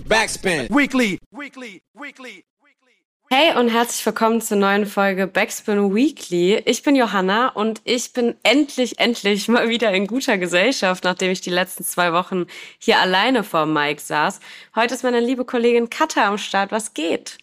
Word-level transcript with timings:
Backspin. 0.00 0.68
Weekly. 0.68 1.18
Weekly. 1.30 1.82
Weekly. 1.94 2.44
Hey 3.28 3.56
und 3.58 3.70
herzlich 3.70 4.06
willkommen 4.06 4.40
zur 4.40 4.56
neuen 4.56 4.86
Folge 4.86 5.26
Backspin 5.26 5.94
Weekly. 5.94 6.58
Ich 6.64 6.82
bin 6.82 6.94
Johanna 6.94 7.48
und 7.48 7.80
ich 7.84 8.12
bin 8.12 8.36
endlich, 8.44 9.00
endlich 9.00 9.48
mal 9.48 9.68
wieder 9.68 9.92
in 9.92 10.06
guter 10.06 10.38
Gesellschaft, 10.38 11.02
nachdem 11.02 11.32
ich 11.32 11.40
die 11.40 11.50
letzten 11.50 11.82
zwei 11.82 12.12
Wochen 12.12 12.46
hier 12.78 13.00
alleine 13.00 13.42
vor 13.42 13.66
Mike 13.66 14.00
saß. 14.00 14.38
Heute 14.76 14.94
ist 14.94 15.02
meine 15.02 15.18
liebe 15.18 15.44
Kollegin 15.44 15.90
Katha 15.90 16.28
am 16.28 16.38
Start. 16.38 16.70
Was 16.70 16.94
geht? 16.94 17.38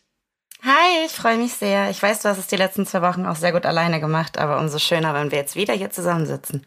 Hi, 0.64 1.06
ich 1.06 1.12
freue 1.12 1.38
mich 1.38 1.54
sehr. 1.54 1.90
Ich 1.90 2.02
weiß, 2.02 2.22
du 2.22 2.30
hast 2.30 2.38
es 2.38 2.48
die 2.48 2.56
letzten 2.56 2.86
zwei 2.86 3.02
Wochen 3.02 3.26
auch 3.26 3.36
sehr 3.36 3.52
gut 3.52 3.66
alleine 3.66 4.00
gemacht, 4.00 4.38
aber 4.38 4.60
umso 4.60 4.80
schöner, 4.80 5.14
wenn 5.14 5.32
wir 5.32 5.40
jetzt 5.40 5.58
wieder 5.58 5.74
hier 5.74 5.90
zusammensitzen. 5.90 6.66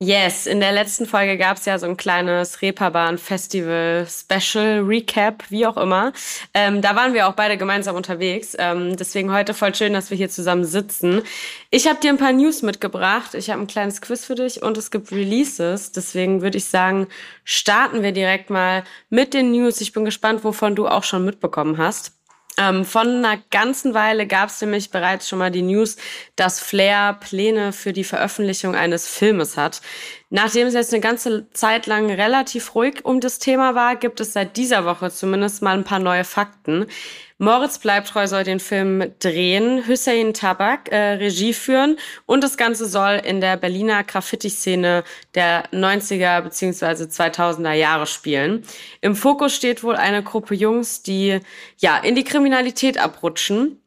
Yes, 0.00 0.46
in 0.46 0.58
der 0.58 0.72
letzten 0.72 1.06
Folge 1.06 1.38
gab 1.38 1.56
es 1.56 1.66
ja 1.66 1.78
so 1.78 1.86
ein 1.86 1.96
kleines 1.96 2.60
Reeperbahn-Festival-Special, 2.60 4.80
Recap, 4.80 5.44
wie 5.50 5.66
auch 5.66 5.76
immer. 5.76 6.12
Ähm, 6.52 6.82
da 6.82 6.96
waren 6.96 7.14
wir 7.14 7.28
auch 7.28 7.34
beide 7.34 7.56
gemeinsam 7.56 7.94
unterwegs. 7.94 8.56
Ähm, 8.58 8.96
deswegen 8.96 9.32
heute 9.32 9.54
voll 9.54 9.72
schön, 9.72 9.92
dass 9.92 10.10
wir 10.10 10.16
hier 10.16 10.28
zusammen 10.28 10.64
sitzen. 10.64 11.22
Ich 11.70 11.86
habe 11.86 12.00
dir 12.00 12.10
ein 12.10 12.18
paar 12.18 12.32
News 12.32 12.62
mitgebracht. 12.62 13.34
Ich 13.34 13.50
habe 13.50 13.62
ein 13.62 13.68
kleines 13.68 14.00
Quiz 14.00 14.24
für 14.24 14.34
dich 14.34 14.62
und 14.62 14.76
es 14.76 14.90
gibt 14.90 15.12
Releases. 15.12 15.92
Deswegen 15.92 16.42
würde 16.42 16.58
ich 16.58 16.64
sagen, 16.64 17.06
starten 17.44 18.02
wir 18.02 18.10
direkt 18.10 18.50
mal 18.50 18.82
mit 19.10 19.32
den 19.32 19.52
News. 19.52 19.80
Ich 19.80 19.92
bin 19.92 20.04
gespannt, 20.04 20.42
wovon 20.42 20.74
du 20.74 20.88
auch 20.88 21.04
schon 21.04 21.24
mitbekommen 21.24 21.78
hast. 21.78 22.14
Ähm, 22.56 22.84
von 22.84 23.24
einer 23.24 23.42
ganzen 23.50 23.94
Weile 23.94 24.26
gab 24.26 24.48
es 24.48 24.60
nämlich 24.60 24.90
bereits 24.90 25.28
schon 25.28 25.40
mal 25.40 25.50
die 25.50 25.62
News, 25.62 25.96
dass 26.36 26.60
Flair 26.60 27.14
Pläne 27.14 27.72
für 27.72 27.92
die 27.92 28.04
Veröffentlichung 28.04 28.76
eines 28.76 29.08
Filmes 29.08 29.56
hat. 29.56 29.80
Nachdem 30.30 30.66
es 30.66 30.74
jetzt 30.74 30.92
eine 30.92 31.00
ganze 31.00 31.50
Zeit 31.52 31.86
lang 31.86 32.10
relativ 32.10 32.74
ruhig 32.74 33.04
um 33.04 33.20
das 33.20 33.38
Thema 33.38 33.74
war, 33.74 33.94
gibt 33.94 34.20
es 34.20 34.32
seit 34.32 34.56
dieser 34.56 34.84
Woche 34.84 35.10
zumindest 35.10 35.62
mal 35.62 35.76
ein 35.76 35.84
paar 35.84 35.98
neue 35.98 36.24
Fakten. 36.24 36.86
Moritz 37.38 37.78
Bleibtreu 37.78 38.26
soll 38.26 38.44
den 38.44 38.60
Film 38.60 39.12
drehen, 39.18 39.86
Hussein 39.86 40.34
Tabak 40.34 40.90
äh, 40.90 41.14
Regie 41.14 41.52
führen 41.52 41.98
und 42.26 42.42
das 42.42 42.56
Ganze 42.56 42.86
soll 42.86 43.20
in 43.24 43.40
der 43.40 43.56
Berliner 43.56 44.02
Graffiti-Szene 44.04 45.04
der 45.34 45.68
90er 45.72 46.40
bzw. 46.40 47.04
2000er 47.04 47.72
Jahre 47.72 48.06
spielen. 48.06 48.64
Im 49.00 49.16
Fokus 49.16 49.54
steht 49.54 49.82
wohl 49.82 49.96
eine 49.96 50.22
Gruppe 50.22 50.54
Jungs, 50.54 51.02
die 51.02 51.40
ja 51.78 51.98
in 51.98 52.14
die 52.14 52.24
Kriminalität 52.24 52.98
abrutschen. 52.98 53.80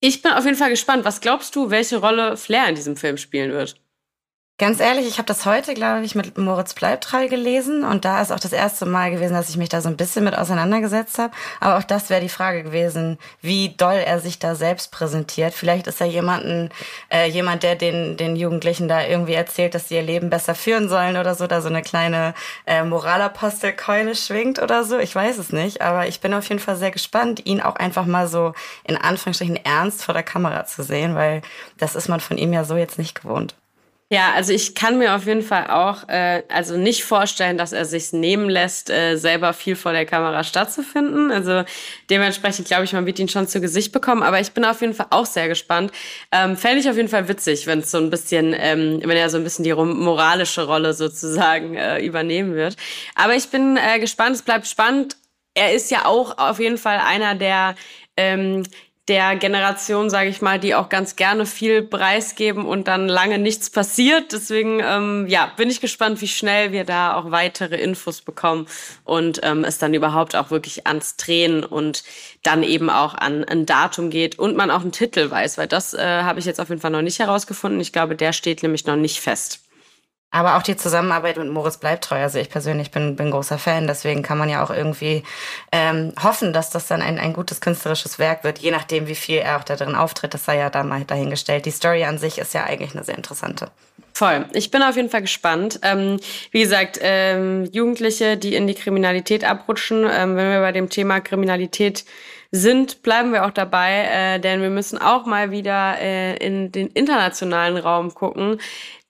Ich 0.00 0.20
bin 0.20 0.32
auf 0.32 0.44
jeden 0.44 0.56
Fall 0.56 0.70
gespannt. 0.70 1.04
Was 1.04 1.20
glaubst 1.20 1.56
du, 1.56 1.70
welche 1.70 1.98
Rolle 1.98 2.36
Flair 2.36 2.68
in 2.68 2.74
diesem 2.74 2.96
Film 2.96 3.16
spielen 3.16 3.52
wird? 3.52 3.81
Ganz 4.58 4.78
ehrlich, 4.78 5.08
ich 5.08 5.18
habe 5.18 5.26
das 5.26 5.44
heute, 5.44 5.74
glaube 5.74 6.04
ich, 6.04 6.14
mit 6.14 6.38
Moritz 6.38 6.74
Bleibtreu 6.74 7.26
gelesen 7.26 7.82
und 7.82 8.04
da 8.04 8.22
ist 8.22 8.30
auch 8.30 8.38
das 8.38 8.52
erste 8.52 8.86
Mal 8.86 9.10
gewesen, 9.10 9.32
dass 9.32 9.48
ich 9.48 9.56
mich 9.56 9.70
da 9.70 9.80
so 9.80 9.88
ein 9.88 9.96
bisschen 9.96 10.22
mit 10.22 10.38
auseinandergesetzt 10.38 11.18
habe. 11.18 11.34
Aber 11.58 11.78
auch 11.78 11.82
das 11.82 12.10
wäre 12.10 12.20
die 12.20 12.28
Frage 12.28 12.62
gewesen, 12.62 13.18
wie 13.40 13.70
doll 13.70 13.96
er 13.96 14.20
sich 14.20 14.38
da 14.38 14.54
selbst 14.54 14.92
präsentiert. 14.92 15.52
Vielleicht 15.52 15.88
ist 15.88 16.00
er 16.00 16.06
jemanden, 16.06 16.70
äh, 17.10 17.28
jemand, 17.28 17.64
der 17.64 17.74
den, 17.74 18.16
den 18.16 18.36
Jugendlichen 18.36 18.86
da 18.86 19.04
irgendwie 19.04 19.32
erzählt, 19.32 19.74
dass 19.74 19.88
sie 19.88 19.96
ihr 19.96 20.02
Leben 20.02 20.30
besser 20.30 20.54
führen 20.54 20.88
sollen 20.88 21.16
oder 21.16 21.34
so, 21.34 21.48
da 21.48 21.60
so 21.60 21.68
eine 21.68 21.82
kleine 21.82 22.32
äh, 22.64 22.84
Moralapostelkeule 22.84 24.14
schwingt 24.14 24.62
oder 24.62 24.84
so. 24.84 24.96
Ich 25.00 25.12
weiß 25.12 25.38
es 25.38 25.50
nicht, 25.52 25.80
aber 25.80 26.06
ich 26.06 26.20
bin 26.20 26.34
auf 26.34 26.48
jeden 26.48 26.60
Fall 26.60 26.76
sehr 26.76 26.92
gespannt, 26.92 27.44
ihn 27.46 27.60
auch 27.60 27.76
einfach 27.76 28.06
mal 28.06 28.28
so 28.28 28.52
in 28.84 28.96
Anführungsstrichen 28.96 29.56
ernst 29.56 30.04
vor 30.04 30.14
der 30.14 30.22
Kamera 30.22 30.66
zu 30.66 30.84
sehen, 30.84 31.16
weil 31.16 31.42
das 31.78 31.96
ist 31.96 32.08
man 32.08 32.20
von 32.20 32.38
ihm 32.38 32.52
ja 32.52 32.62
so 32.62 32.76
jetzt 32.76 32.98
nicht 32.98 33.20
gewohnt. 33.20 33.56
Ja, 34.12 34.34
also 34.34 34.52
ich 34.52 34.74
kann 34.74 34.98
mir 34.98 35.14
auf 35.14 35.24
jeden 35.24 35.40
Fall 35.40 35.68
auch 35.68 36.06
äh, 36.06 36.42
also 36.50 36.76
nicht 36.76 37.02
vorstellen, 37.02 37.56
dass 37.56 37.72
er 37.72 37.86
sich 37.86 38.12
nehmen 38.12 38.50
lässt, 38.50 38.90
äh, 38.90 39.16
selber 39.16 39.54
viel 39.54 39.74
vor 39.74 39.92
der 39.92 40.04
Kamera 40.04 40.44
stattzufinden. 40.44 41.30
Also 41.30 41.64
dementsprechend 42.10 42.66
glaube 42.66 42.84
ich, 42.84 42.92
man 42.92 43.06
wird 43.06 43.18
ihn 43.18 43.30
schon 43.30 43.48
zu 43.48 43.62
Gesicht 43.62 43.90
bekommen. 43.90 44.22
Aber 44.22 44.38
ich 44.38 44.52
bin 44.52 44.66
auf 44.66 44.82
jeden 44.82 44.92
Fall 44.92 45.06
auch 45.08 45.24
sehr 45.24 45.48
gespannt. 45.48 45.92
Ähm, 46.30 46.58
Fände 46.58 46.80
ich 46.80 46.90
auf 46.90 46.96
jeden 46.96 47.08
Fall 47.08 47.26
witzig, 47.26 47.66
wenn 47.66 47.78
es 47.78 47.90
so 47.90 47.96
ein 47.96 48.10
bisschen, 48.10 48.54
ähm, 48.54 49.00
wenn 49.02 49.16
er 49.16 49.30
so 49.30 49.38
ein 49.38 49.44
bisschen 49.44 49.64
die 49.64 49.72
moralische 49.72 50.66
Rolle 50.66 50.92
sozusagen 50.92 51.76
äh, 51.76 52.04
übernehmen 52.04 52.54
wird. 52.54 52.76
Aber 53.14 53.34
ich 53.34 53.48
bin 53.48 53.78
äh, 53.78 53.98
gespannt. 53.98 54.36
Es 54.36 54.42
bleibt 54.42 54.66
spannend. 54.66 55.16
Er 55.54 55.72
ist 55.72 55.90
ja 55.90 56.04
auch 56.04 56.36
auf 56.36 56.60
jeden 56.60 56.76
Fall 56.76 56.98
einer 56.98 57.34
der 57.34 57.76
ähm, 58.18 58.64
der 59.08 59.34
Generation, 59.34 60.10
sage 60.10 60.28
ich 60.28 60.42
mal, 60.42 60.60
die 60.60 60.76
auch 60.76 60.88
ganz 60.88 61.16
gerne 61.16 61.44
viel 61.44 61.82
preisgeben 61.82 62.64
und 62.64 62.86
dann 62.86 63.08
lange 63.08 63.38
nichts 63.38 63.68
passiert. 63.68 64.32
Deswegen 64.32 64.80
ähm, 64.80 65.26
ja, 65.28 65.52
bin 65.56 65.70
ich 65.70 65.80
gespannt, 65.80 66.20
wie 66.20 66.28
schnell 66.28 66.70
wir 66.70 66.84
da 66.84 67.16
auch 67.16 67.32
weitere 67.32 67.76
Infos 67.76 68.20
bekommen 68.20 68.68
und 69.04 69.40
ähm, 69.42 69.64
es 69.64 69.78
dann 69.78 69.92
überhaupt 69.92 70.36
auch 70.36 70.52
wirklich 70.52 70.86
ans 70.86 71.16
Drehen 71.16 71.64
und 71.64 72.04
dann 72.44 72.62
eben 72.62 72.90
auch 72.90 73.14
an 73.14 73.44
ein 73.44 73.66
Datum 73.66 74.08
geht 74.10 74.38
und 74.38 74.56
man 74.56 74.70
auch 74.70 74.82
einen 74.82 74.92
Titel 74.92 75.28
weiß, 75.28 75.58
weil 75.58 75.66
das 75.68 75.94
äh, 75.94 76.22
habe 76.22 76.38
ich 76.38 76.44
jetzt 76.44 76.60
auf 76.60 76.68
jeden 76.68 76.80
Fall 76.80 76.92
noch 76.92 77.02
nicht 77.02 77.18
herausgefunden. 77.18 77.80
Ich 77.80 77.92
glaube, 77.92 78.14
der 78.14 78.32
steht 78.32 78.62
nämlich 78.62 78.86
noch 78.86 78.96
nicht 78.96 79.20
fest. 79.20 79.61
Aber 80.32 80.56
auch 80.56 80.62
die 80.62 80.76
Zusammenarbeit 80.76 81.36
mit 81.36 81.50
Moritz 81.50 81.76
bleibt 81.76 82.04
treu. 82.04 82.20
Also 82.20 82.38
ich 82.38 82.48
persönlich 82.48 82.90
bin, 82.90 83.16
bin 83.16 83.30
großer 83.30 83.58
Fan. 83.58 83.86
Deswegen 83.86 84.22
kann 84.22 84.38
man 84.38 84.48
ja 84.48 84.64
auch 84.64 84.70
irgendwie 84.70 85.22
ähm, 85.70 86.14
hoffen, 86.22 86.54
dass 86.54 86.70
das 86.70 86.88
dann 86.88 87.02
ein, 87.02 87.18
ein 87.18 87.34
gutes 87.34 87.60
künstlerisches 87.60 88.18
Werk 88.18 88.42
wird, 88.42 88.58
je 88.58 88.70
nachdem, 88.70 89.06
wie 89.06 89.14
viel 89.14 89.36
er 89.36 89.58
auch 89.58 89.64
da 89.64 89.76
drin 89.76 89.94
auftritt. 89.94 90.32
Das 90.32 90.46
sei 90.46 90.56
ja 90.56 90.70
da 90.70 90.82
mal 90.82 91.04
dahingestellt. 91.04 91.66
Die 91.66 91.70
Story 91.70 92.04
an 92.04 92.16
sich 92.16 92.38
ist 92.38 92.54
ja 92.54 92.64
eigentlich 92.64 92.94
eine 92.94 93.04
sehr 93.04 93.16
interessante. 93.16 93.70
Voll. 94.14 94.46
Ich 94.52 94.70
bin 94.70 94.82
auf 94.82 94.96
jeden 94.96 95.10
Fall 95.10 95.22
gespannt. 95.22 95.80
Ähm, 95.82 96.18
wie 96.50 96.60
gesagt, 96.60 96.98
ähm, 97.02 97.68
Jugendliche, 97.70 98.38
die 98.38 98.54
in 98.54 98.66
die 98.66 98.74
Kriminalität 98.74 99.44
abrutschen, 99.44 100.06
ähm, 100.10 100.36
wenn 100.36 100.50
wir 100.50 100.60
bei 100.60 100.72
dem 100.72 100.88
Thema 100.88 101.20
Kriminalität 101.20 102.04
sind, 102.50 103.02
bleiben 103.02 103.32
wir 103.32 103.46
auch 103.46 103.50
dabei, 103.50 104.04
äh, 104.10 104.38
denn 104.38 104.60
wir 104.60 104.68
müssen 104.68 104.98
auch 104.98 105.24
mal 105.24 105.50
wieder 105.50 105.98
äh, 105.98 106.36
in 106.36 106.70
den 106.70 106.88
internationalen 106.88 107.78
Raum 107.78 108.12
gucken. 108.12 108.60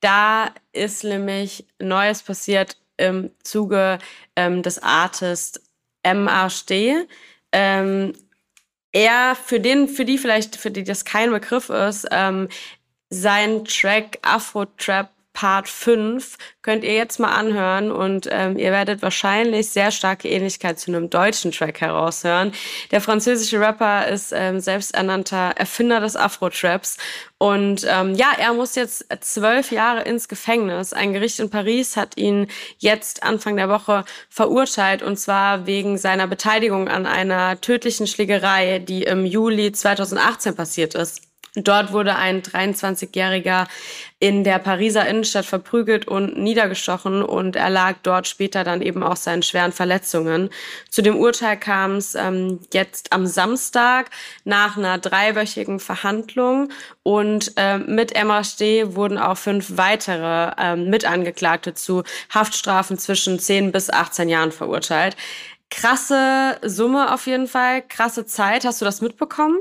Da 0.03 0.51
ist 0.73 1.05
nämlich 1.05 1.65
Neues 1.79 2.25
passiert 2.25 2.77
im 2.97 3.31
Zuge 3.45 3.99
ähm, 4.35 4.63
des 4.63 4.83
Artists 4.83 5.63
MHD. 6.05 7.07
Ähm, 7.53 8.13
er, 8.91 9.37
für 9.37 9.61
den, 9.61 9.89
für 9.89 10.05
die 10.05 10.19
vielleicht, 10.19 10.57
für 10.57 10.73
die 10.73 10.83
das 10.83 11.05
kein 11.05 11.31
Begriff 11.31 11.71
ist, 11.71 12.09
ähm, 12.11 12.49
sein 13.11 13.65
Track 13.65 14.19
Afro 14.23 14.65
Trap 14.65 15.12
Part 15.33 15.69
5 15.69 16.37
könnt 16.63 16.85
ihr 16.85 16.95
jetzt 16.95 17.19
mal 17.19 17.33
anhören 17.33 17.91
und 17.91 18.29
ähm, 18.31 18.59
ihr 18.59 18.71
werdet 18.71 19.03
wahrscheinlich 19.03 19.71
sehr 19.71 19.91
starke 19.91 20.29
Ähnlichkeit 20.29 20.79
zu 20.79 20.91
einem 20.91 21.11
deutschen 21.11 21.53
Track 21.53 21.81
heraushören. 21.81 22.53
Der 22.91 23.01
französische 23.01 23.59
Rapper 23.59 24.09
ist 24.09 24.33
ähm, 24.33 24.61
selbsternannter 24.61 25.53
Erfinder 25.57 26.01
des 26.01 26.17
Afro-Traps 26.17 26.99
und 27.39 27.85
ähm, 27.89 28.15
ja, 28.15 28.33
er 28.39 28.53
muss 28.53 28.75
jetzt 28.75 29.07
zwölf 29.21 29.73
Jahre 29.73 30.03
ins 30.03 30.29
Gefängnis. 30.29 30.93
Ein 30.93 31.13
Gericht 31.13 31.41
in 31.41 31.51
Paris 31.51 31.97
hat 31.97 32.17
ihn 32.17 32.47
jetzt 32.79 33.23
Anfang 33.23 33.57
der 33.57 33.69
Woche 33.69 34.05
verurteilt 34.29 35.03
und 35.03 35.17
zwar 35.17 35.67
wegen 35.67 35.99
seiner 35.99 36.27
Beteiligung 36.27 36.89
an 36.89 37.07
einer 37.07 37.61
tödlichen 37.61 38.07
Schlägerei, 38.07 38.79
die 38.79 39.03
im 39.03 39.27
Juli 39.27 39.73
2018 39.73 40.55
passiert 40.55 40.95
ist. 40.95 41.32
Dort 41.55 41.93
wurde 41.93 42.17
ein 42.17 42.41
23-Jähriger 42.41 43.67
in 44.19 44.43
der 44.43 44.59
Pariser 44.59 45.07
Innenstadt 45.07 45.45
verprügelt 45.45 46.09
und 46.09 46.39
niedergestochen 46.39 47.23
und 47.23 47.57
er 47.57 47.69
lag 47.69 47.97
dort 48.03 48.27
später 48.27 48.65
dann 48.65 48.81
eben 48.81 49.03
auch 49.03 49.17
seinen 49.17 49.43
schweren 49.43 49.73
Verletzungen. 49.73 50.49
Zu 50.89 51.03
dem 51.03 51.19
Urteil 51.19 51.59
kam 51.59 51.97
es 51.97 52.15
ähm, 52.15 52.61
jetzt 52.73 53.13
am 53.13 53.27
Samstag 53.27 54.11
nach 54.45 54.79
einer 54.79 54.97
dreiwöchigen 54.97 55.79
Verhandlung 55.79 56.71
und 57.03 57.53
äh, 57.57 57.77
mit 57.77 58.15
MHD 58.15 58.95
wurden 58.95 59.19
auch 59.19 59.37
fünf 59.37 59.77
weitere 59.77 60.53
äh, 60.57 60.77
Mitangeklagte 60.77 61.75
zu 61.75 62.03
Haftstrafen 62.33 62.97
zwischen 62.97 63.39
10 63.39 63.73
bis 63.73 63.91
18 63.91 64.31
Jahren 64.31 64.53
verurteilt. 64.53 65.17
Krasse 65.69 66.59
Summe 66.63 67.13
auf 67.13 67.27
jeden 67.27 67.47
Fall, 67.47 67.83
krasse 67.83 68.25
Zeit. 68.25 68.65
Hast 68.65 68.81
du 68.81 68.87
das 68.87 69.03
mitbekommen? 69.03 69.59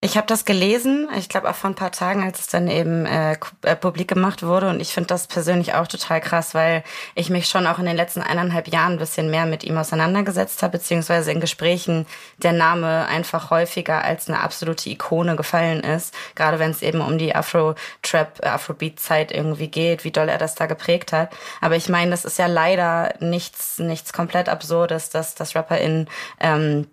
Ich 0.00 0.16
habe 0.16 0.28
das 0.28 0.44
gelesen, 0.44 1.08
ich 1.18 1.28
glaube 1.28 1.50
auch 1.50 1.56
vor 1.56 1.70
ein 1.70 1.74
paar 1.74 1.90
Tagen, 1.90 2.22
als 2.22 2.38
es 2.38 2.46
dann 2.46 2.68
eben 2.68 3.04
äh, 3.04 3.36
äh, 3.62 3.74
publik 3.74 4.06
gemacht 4.06 4.44
wurde. 4.44 4.68
Und 4.68 4.78
ich 4.78 4.92
finde 4.92 5.08
das 5.08 5.26
persönlich 5.26 5.74
auch 5.74 5.88
total 5.88 6.20
krass, 6.20 6.54
weil 6.54 6.84
ich 7.16 7.30
mich 7.30 7.48
schon 7.48 7.66
auch 7.66 7.80
in 7.80 7.84
den 7.84 7.96
letzten 7.96 8.22
eineinhalb 8.22 8.68
Jahren 8.68 8.92
ein 8.92 8.98
bisschen 9.00 9.28
mehr 9.28 9.44
mit 9.44 9.64
ihm 9.64 9.76
auseinandergesetzt 9.76 10.62
habe, 10.62 10.78
beziehungsweise 10.78 11.32
in 11.32 11.40
Gesprächen 11.40 12.06
der 12.36 12.52
Name 12.52 13.06
einfach 13.08 13.50
häufiger 13.50 14.04
als 14.04 14.28
eine 14.28 14.38
absolute 14.38 14.88
Ikone 14.88 15.34
gefallen 15.34 15.80
ist. 15.80 16.14
Gerade 16.36 16.60
wenn 16.60 16.70
es 16.70 16.82
eben 16.82 17.00
um 17.00 17.18
die 17.18 17.34
Afro-Trap, 17.34 18.38
äh, 18.44 18.46
Afrobeat-Zeit 18.46 19.32
irgendwie 19.32 19.66
geht, 19.66 20.04
wie 20.04 20.12
doll 20.12 20.28
er 20.28 20.38
das 20.38 20.54
da 20.54 20.66
geprägt 20.66 21.12
hat. 21.12 21.32
Aber 21.60 21.74
ich 21.74 21.88
meine, 21.88 22.12
das 22.12 22.24
ist 22.24 22.38
ja 22.38 22.46
leider 22.46 23.14
nichts, 23.18 23.80
nichts 23.80 24.12
komplett 24.12 24.48
Absurdes, 24.48 25.10
dass 25.10 25.34
das 25.34 25.56
RapperInnen 25.56 26.08
ähm, 26.38 26.86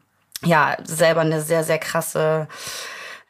ja 0.44 0.76
selber 0.84 1.22
eine 1.22 1.44
sehr, 1.44 1.64
sehr 1.64 1.78
krasse 1.78 2.48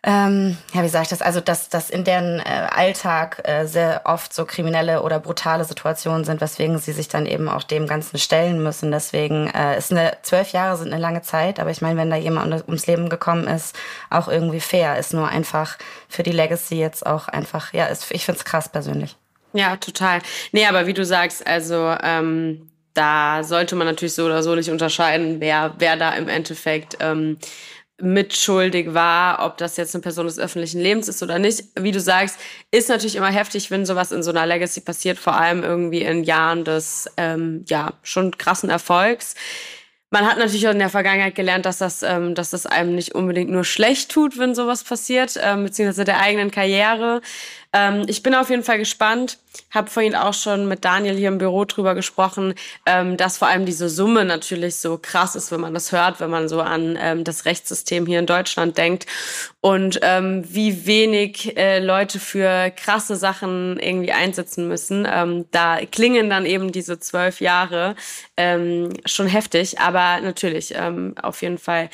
ähm, 0.07 0.56
ja, 0.72 0.84
wie 0.84 0.88
sage 0.88 1.04
ich 1.04 1.10
das? 1.10 1.24
Also, 1.24 1.40
dass, 1.40 1.69
dass 1.69 1.90
in 1.90 2.04
deren 2.04 2.40
äh, 2.40 2.68
Alltag 2.69 3.42
äh, 3.44 3.66
sehr 3.66 4.02
oft 4.06 4.36
so 4.36 4.46
kriminelle 4.46 5.02
oder 5.02 5.19
brutale 5.19 5.66
Situationen 5.66 6.24
sind, 6.24 6.42
weswegen 6.42 6.78
sie 6.78 6.92
sich 6.92 7.07
dann 7.07 7.25
eben 7.25 7.50
auch 7.50 7.63
dem 7.63 7.88
Ganzen 7.88 8.19
stellen 8.19 8.62
müssen. 8.62 8.92
Deswegen 8.92 9.48
äh, 9.48 9.75
ist 9.80 9.92
eine 9.92 10.16
zwölf 10.22 10.52
Jahre 10.52 10.78
sind 10.78 10.94
eine 10.94 11.02
lange 11.02 11.24
Zeit, 11.24 11.60
aber 11.60 11.72
ich 11.72 11.81
meine, 11.81 12.00
wenn 12.00 12.12
da 12.12 12.18
jemand 12.18 12.68
ums 12.68 12.86
Leben 12.86 13.10
gekommen 13.10 13.48
ist, 13.48 13.75
auch 14.12 14.28
irgendwie 14.28 14.60
fair. 14.60 15.00
Ist 15.00 15.16
nur 15.16 15.28
einfach 15.28 15.75
für 16.08 16.22
die 16.22 16.31
Legacy 16.31 16.75
jetzt 16.75 17.04
auch 17.04 17.28
einfach, 17.28 17.74
ja, 17.74 17.88
ist, 17.88 18.12
ich 18.12 18.25
find's 18.25 18.46
krass 18.46 18.69
persönlich. 18.69 19.16
Ja, 19.54 19.78
total. 19.78 20.19
Nee, 20.51 20.68
aber 20.68 20.86
wie 20.86 20.94
du 20.94 21.04
sagst, 21.04 21.48
also 21.48 21.96
ähm, 22.04 22.69
da 22.94 23.44
sollte 23.44 23.75
man 23.75 23.88
natürlich 23.88 24.13
so 24.13 24.25
oder 24.25 24.44
so 24.44 24.54
nicht 24.54 24.69
unterscheiden, 24.69 25.40
wer, 25.40 25.74
wer 25.80 25.98
da 25.98 26.12
im 26.13 26.30
Endeffekt 26.30 26.98
ähm, 27.00 27.38
mitschuldig 28.02 28.94
war, 28.94 29.46
ob 29.46 29.58
das 29.58 29.78
jetzt 29.78 29.96
eine 29.96 30.02
Person 30.02 30.26
des 30.26 30.38
öffentlichen 30.38 30.82
Lebens 30.82 31.08
ist 31.08 31.24
oder 31.24 31.40
nicht. 31.40 31.64
Wie 31.80 31.92
du 31.92 32.00
sagst, 32.00 32.38
ist 32.72 32.90
natürlich 32.90 33.16
immer 33.16 33.32
heftig, 33.32 33.72
wenn 33.72 33.86
sowas 33.86 34.12
in 34.12 34.22
so 34.22 34.32
einer 34.32 34.46
Legacy 34.46 34.82
passiert, 34.82 35.18
vor 35.18 35.36
allem 35.36 35.64
irgendwie 35.64 36.02
in 36.02 36.24
Jahren 36.24 36.66
des 36.66 37.10
ähm, 37.18 37.64
ja 37.68 37.94
schon 38.04 38.38
krassen 38.38 38.70
Erfolgs. 38.70 39.36
Man 40.16 40.26
hat 40.26 40.38
natürlich 40.38 40.66
auch 40.66 40.72
in 40.72 40.80
der 40.80 40.90
Vergangenheit 40.90 41.36
gelernt, 41.36 41.66
dass 41.66 41.80
das, 41.80 42.02
ähm, 42.02 42.36
dass 42.36 42.52
das 42.52 42.66
einem 42.66 42.96
nicht 42.96 43.16
unbedingt 43.16 43.52
nur 43.52 43.66
schlecht 43.66 44.10
tut, 44.10 44.38
wenn 44.38 44.56
sowas 44.56 44.86
passiert, 44.86 45.38
ähm, 45.44 45.66
beziehungsweise 45.66 46.06
der 46.06 46.22
eigenen 46.22 46.52
Karriere. 46.52 47.20
Ähm, 47.76 48.04
ich 48.08 48.24
bin 48.24 48.34
auf 48.34 48.50
jeden 48.50 48.64
Fall 48.64 48.78
gespannt. 48.78 49.40
Habe 49.72 49.90
vorhin 49.90 50.16
auch 50.16 50.34
schon 50.34 50.68
mit 50.68 50.86
Daniel 50.86 51.16
hier 51.16 51.28
im 51.28 51.38
Büro 51.38 51.66
drüber 51.66 51.96
gesprochen, 51.96 52.54
ähm, 52.86 53.18
dass 53.18 53.38
vor 53.38 53.50
allem 53.50 53.66
diese 53.66 53.90
Summe 53.90 54.24
natürlich 54.24 54.78
so 54.78 54.98
krass 54.98 55.36
ist, 55.36 55.52
wenn 55.52 55.60
man 55.60 55.74
das 55.74 55.92
hört, 55.92 56.20
wenn 56.20 56.30
man 56.30 56.48
so 56.48 56.62
an 56.62 56.98
ähm, 57.02 57.24
das 57.24 57.46
Rechtssystem 57.46 58.06
hier 58.06 58.20
in 58.20 58.26
Deutschland 58.26 58.78
denkt 58.78 59.06
und 59.60 60.00
ähm, 60.02 60.44
wie 60.48 60.86
wenig 60.86 61.58
äh, 61.58 61.80
Leute 61.80 62.20
für 62.20 62.72
krasse 62.72 63.16
Sachen 63.16 63.80
irgendwie 63.80 64.12
einsetzen 64.12 64.68
müssen. 64.68 65.08
Ähm, 65.10 65.46
da 65.52 65.80
klingen 65.86 66.30
dann 66.30 66.46
eben 66.46 66.72
diese 66.72 67.00
zwölf 67.00 67.42
Jahre 67.42 67.96
ähm, 68.38 68.90
schon 69.06 69.28
heftig, 69.28 69.80
aber 69.80 70.05
natürlich 70.22 70.74
ähm, 70.75 71.16
auf 71.22 71.42
jeden 71.42 71.57
Fall 71.57 71.90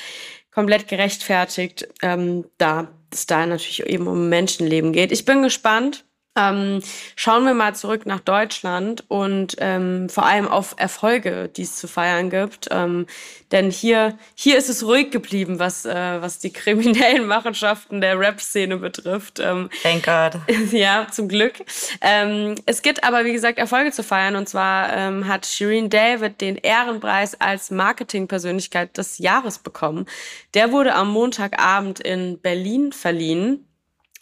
komplett 0.52 0.88
gerechtfertigt, 0.88 1.88
ähm, 2.02 2.46
da 2.58 2.90
es 3.12 3.26
da 3.26 3.46
natürlich 3.46 3.86
eben 3.86 4.08
um 4.08 4.30
Menschenleben 4.30 4.94
geht. 4.94 5.12
Ich 5.12 5.26
bin 5.26 5.42
gespannt. 5.42 6.06
Ähm, 6.38 6.82
schauen 7.18 7.44
wir 7.46 7.54
mal 7.54 7.76
zurück 7.76 8.06
nach 8.06 8.22
Deutschland 8.22 9.04
und 9.10 9.58
ähm, 9.60 10.08
vor 10.08 10.26
allem 10.26 10.48
auf 10.48 10.76
Erfolge, 10.78 11.50
die 11.50 11.64
es 11.64 11.76
zu 11.76 11.90
feiern 11.90 12.30
gibt. 12.30 12.70
Ähm, 12.72 13.06
denn 13.52 13.70
hier, 13.70 14.18
hier 14.34 14.58
ist 14.58 14.70
es 14.70 14.86
ruhig 14.86 15.12
geblieben, 15.12 15.60
was, 15.60 15.86
äh, 15.86 16.22
was 16.22 16.40
die 16.40 16.54
kriminellen 16.54 17.28
Machenschaften 17.28 18.00
der 18.00 18.18
Rap-Szene 18.18 18.78
betrifft. 18.78 19.40
Ähm, 19.40 19.70
Thank 19.84 20.06
God. 20.06 20.42
Ja, 20.72 21.08
zum 21.12 21.28
Glück. 21.28 21.56
Ähm, 22.00 22.56
es 22.66 22.82
gibt 22.82 23.04
aber, 23.04 23.26
wie 23.26 23.34
gesagt, 23.34 23.60
Erfolge 23.60 23.92
zu 23.92 24.04
feiern. 24.04 24.38
Und 24.38 24.48
zwar 24.48 24.96
ähm, 24.96 25.28
hat 25.28 25.46
Shireen 25.46 25.90
David 25.90 26.40
den 26.40 26.56
Ehrenpreis 26.56 27.40
als 27.42 27.72
Marketingpersönlichkeit 27.72 28.98
des 28.98 29.18
Jahres 29.18 29.60
bekommen. 29.60 30.06
Der 30.54 30.72
wurde 30.72 30.96
am 30.96 31.10
Montagabend 31.12 32.00
in 32.00 32.40
Berlin 32.40 32.94
verliehen. 32.94 33.68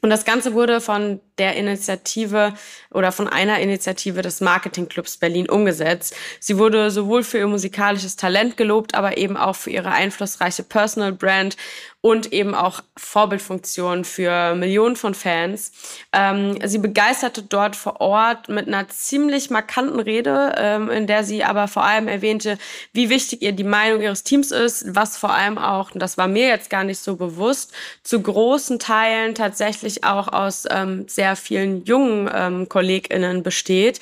Und 0.01 0.09
das 0.09 0.23
Ganze 0.23 0.53
wurde 0.53 0.79
von 0.79 1.19
der 1.37 1.55
Initiative 1.57 2.53
oder 2.91 3.11
von 3.11 3.27
einer 3.27 3.59
Initiative 3.59 4.21
des 4.21 4.39
Marketingclubs 4.39 5.17
Berlin 5.17 5.49
umgesetzt. 5.49 6.15
Sie 6.39 6.57
wurde 6.57 6.89
sowohl 6.89 7.23
für 7.23 7.39
ihr 7.39 7.47
musikalisches 7.47 8.15
Talent 8.15 8.55
gelobt, 8.55 8.95
aber 8.95 9.17
eben 9.17 9.35
auch 9.35 9.55
für 9.55 9.71
ihre 9.71 9.91
einflussreiche 9.91 10.63
Personal 10.63 11.11
Brand 11.11 11.57
und 12.01 12.31
eben 12.31 12.55
auch 12.55 12.81
Vorbildfunktion 12.95 14.05
für 14.05 14.55
Millionen 14.55 14.95
von 14.95 15.13
Fans. 15.13 15.73
Ähm, 16.13 16.57
sie 16.63 16.77
begeisterte 16.77 17.43
dort 17.43 17.75
vor 17.75 17.99
Ort 17.99 18.47
mit 18.47 18.67
einer 18.67 18.87
ziemlich 18.87 19.49
markanten 19.49 19.99
Rede, 19.99 20.55
ähm, 20.57 20.89
in 20.89 21.07
der 21.07 21.25
sie 21.25 21.43
aber 21.43 21.67
vor 21.67 21.83
allem 21.83 22.07
erwähnte, 22.07 22.57
wie 22.93 23.09
wichtig 23.09 23.41
ihr 23.41 23.51
die 23.51 23.65
Meinung 23.65 24.01
ihres 24.01 24.23
Teams 24.23 24.51
ist, 24.51 24.95
was 24.95 25.17
vor 25.17 25.33
allem 25.33 25.57
auch, 25.57 25.91
und 25.91 25.99
das 25.99 26.17
war 26.17 26.29
mir 26.29 26.47
jetzt 26.47 26.69
gar 26.69 26.85
nicht 26.85 26.99
so 26.99 27.17
bewusst, 27.17 27.73
zu 28.03 28.21
großen 28.21 28.79
Teilen 28.79 29.35
tatsächlich 29.35 30.05
auch 30.05 30.29
aus 30.29 30.65
ähm, 30.69 31.05
sehr 31.09 31.35
vielen 31.35 31.83
jungen 31.83 32.29
ähm, 32.33 32.69
KollegInnen 32.69 33.43
besteht 33.43 33.99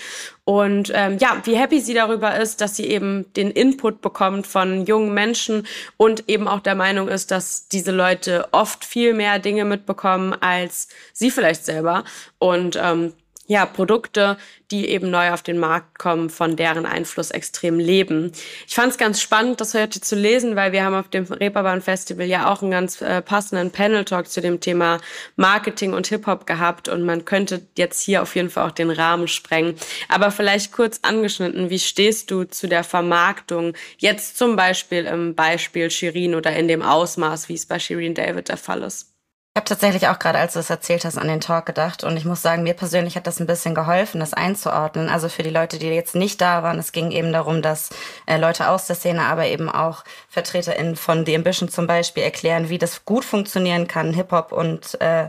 und 0.48 0.94
ähm, 0.96 1.18
ja, 1.18 1.42
wie 1.44 1.58
happy 1.58 1.82
sie 1.82 1.94
darüber 1.94 2.40
ist, 2.40 2.62
dass 2.62 2.78
sie 2.78 2.86
eben 2.86 3.26
den 3.34 3.52
Input 3.52 4.00
bekommt 4.00 4.48
von 4.48 4.86
jungen 4.86 5.14
Menschen 5.14 5.68
und 5.98 6.30
eben 6.30 6.48
auch 6.48 6.62
der 6.62 6.74
Meinung 6.74 7.10
ist, 7.10 7.32
dass 7.32 7.68
diese 7.68 7.92
Leute 7.92 8.48
oft 8.54 8.86
viel 8.86 9.14
mehr 9.14 9.40
Dinge 9.40 9.66
mitbekommen 9.66 10.34
als 10.40 10.88
sie 11.12 11.32
vielleicht 11.32 11.66
selber. 11.66 12.06
Und 12.40 12.80
ähm, 12.82 13.12
ja, 13.48 13.66
Produkte, 13.66 14.38
die 14.72 14.90
eben 14.90 15.10
neu 15.10 15.32
auf 15.32 15.42
den 15.42 15.58
Markt 15.58 15.98
kommen, 15.98 16.30
von 16.30 16.58
deren 16.58 16.86
Einfluss 16.86 17.32
extrem 17.32 17.80
leben. 17.80 18.34
Ich 18.68 18.76
fand 18.76 18.92
es 18.92 18.98
ganz 18.98 19.22
spannend, 19.22 19.62
das 19.62 19.74
heute 19.74 20.02
zu 20.02 20.16
lesen, 20.16 20.58
weil 20.58 20.74
wir 20.74 20.84
haben 20.84 20.96
auf 20.96 21.08
dem 21.08 21.24
Reeperbahn 21.24 21.82
Festival 21.82 22.26
ja 22.26 22.52
auch 22.52 22.62
einen 22.62 22.72
ganz 22.72 23.02
äh, 23.02 23.22
passenden 23.22 23.72
Panel-Talk 23.72 24.28
zu 24.28 24.42
dem 24.42 24.60
Thema 24.60 25.00
Marketing 25.38 25.94
und 25.94 26.08
Hip-Hop 26.08 26.46
gehabt 26.46 26.90
und 26.90 27.04
man 27.04 27.24
könnte 27.24 27.62
jetzt 27.78 28.02
hier 28.02 28.22
auf 28.22 28.36
jeden 28.36 28.50
Fall 28.50 28.68
auch 28.68 28.72
den 28.72 28.92
Rahmen 28.92 29.30
sprengen. 29.30 29.76
Aber 30.10 30.32
vielleicht 30.32 30.74
kurz 30.74 31.00
angeschnitten, 31.04 31.70
wie 31.70 31.80
stehst 31.80 32.30
du 32.30 32.44
zu 32.44 32.68
der 32.68 32.84
Vermarktung 32.84 33.74
jetzt 33.98 34.38
zum 34.38 34.58
Beispiel 34.58 35.06
im 35.06 35.36
Beispiel 35.36 35.90
Shirin 35.90 36.36
oder 36.36 36.54
in 36.56 36.68
dem 36.68 36.82
Ausmaß, 36.82 37.48
wie 37.48 37.56
es 37.56 37.66
bei 37.66 37.80
Shirin 37.80 38.14
David 38.14 38.50
der 38.50 38.58
Fall 38.58 38.84
ist? 38.84 39.17
Ich 39.58 39.60
habe 39.60 39.70
tatsächlich 39.70 40.08
auch 40.08 40.20
gerade, 40.20 40.38
als 40.38 40.54
du 40.54 40.60
es 40.60 40.70
erzählt 40.70 41.04
hast, 41.04 41.18
an 41.18 41.28
den 41.28 41.42
Talk 41.42 41.66
gedacht 41.66 42.04
und 42.04 42.16
ich 42.16 42.26
muss 42.26 42.44
sagen, 42.44 42.62
mir 42.62 42.76
persönlich 42.76 43.16
hat 43.16 43.26
das 43.26 43.40
ein 43.40 43.48
bisschen 43.48 43.74
geholfen, 43.74 44.20
das 44.20 44.36
einzuordnen. 44.36 45.10
Also 45.10 45.30
für 45.30 45.42
die 45.42 45.50
Leute, 45.50 45.80
die 45.80 45.88
jetzt 45.88 46.14
nicht 46.14 46.42
da 46.42 46.62
waren, 46.62 46.78
es 46.78 46.92
ging 46.92 47.10
eben 47.10 47.34
darum, 47.34 47.64
dass 47.64 47.90
äh, 48.28 48.38
Leute 48.38 48.70
aus 48.70 48.86
der 48.86 48.96
Szene, 48.96 49.24
aber 49.24 49.48
eben 49.48 49.68
auch 49.68 50.04
VertreterInnen 50.30 50.96
von 50.96 51.26
The 51.26 51.36
Ambition 51.36 51.70
zum 51.70 51.88
Beispiel 51.88 52.22
erklären, 52.22 52.70
wie 52.70 52.78
das 52.78 53.04
gut 53.04 53.26
funktionieren 53.26 53.88
kann, 53.88 54.14
Hip-Hop 54.14 54.52
und 54.52 55.02
äh, 55.02 55.28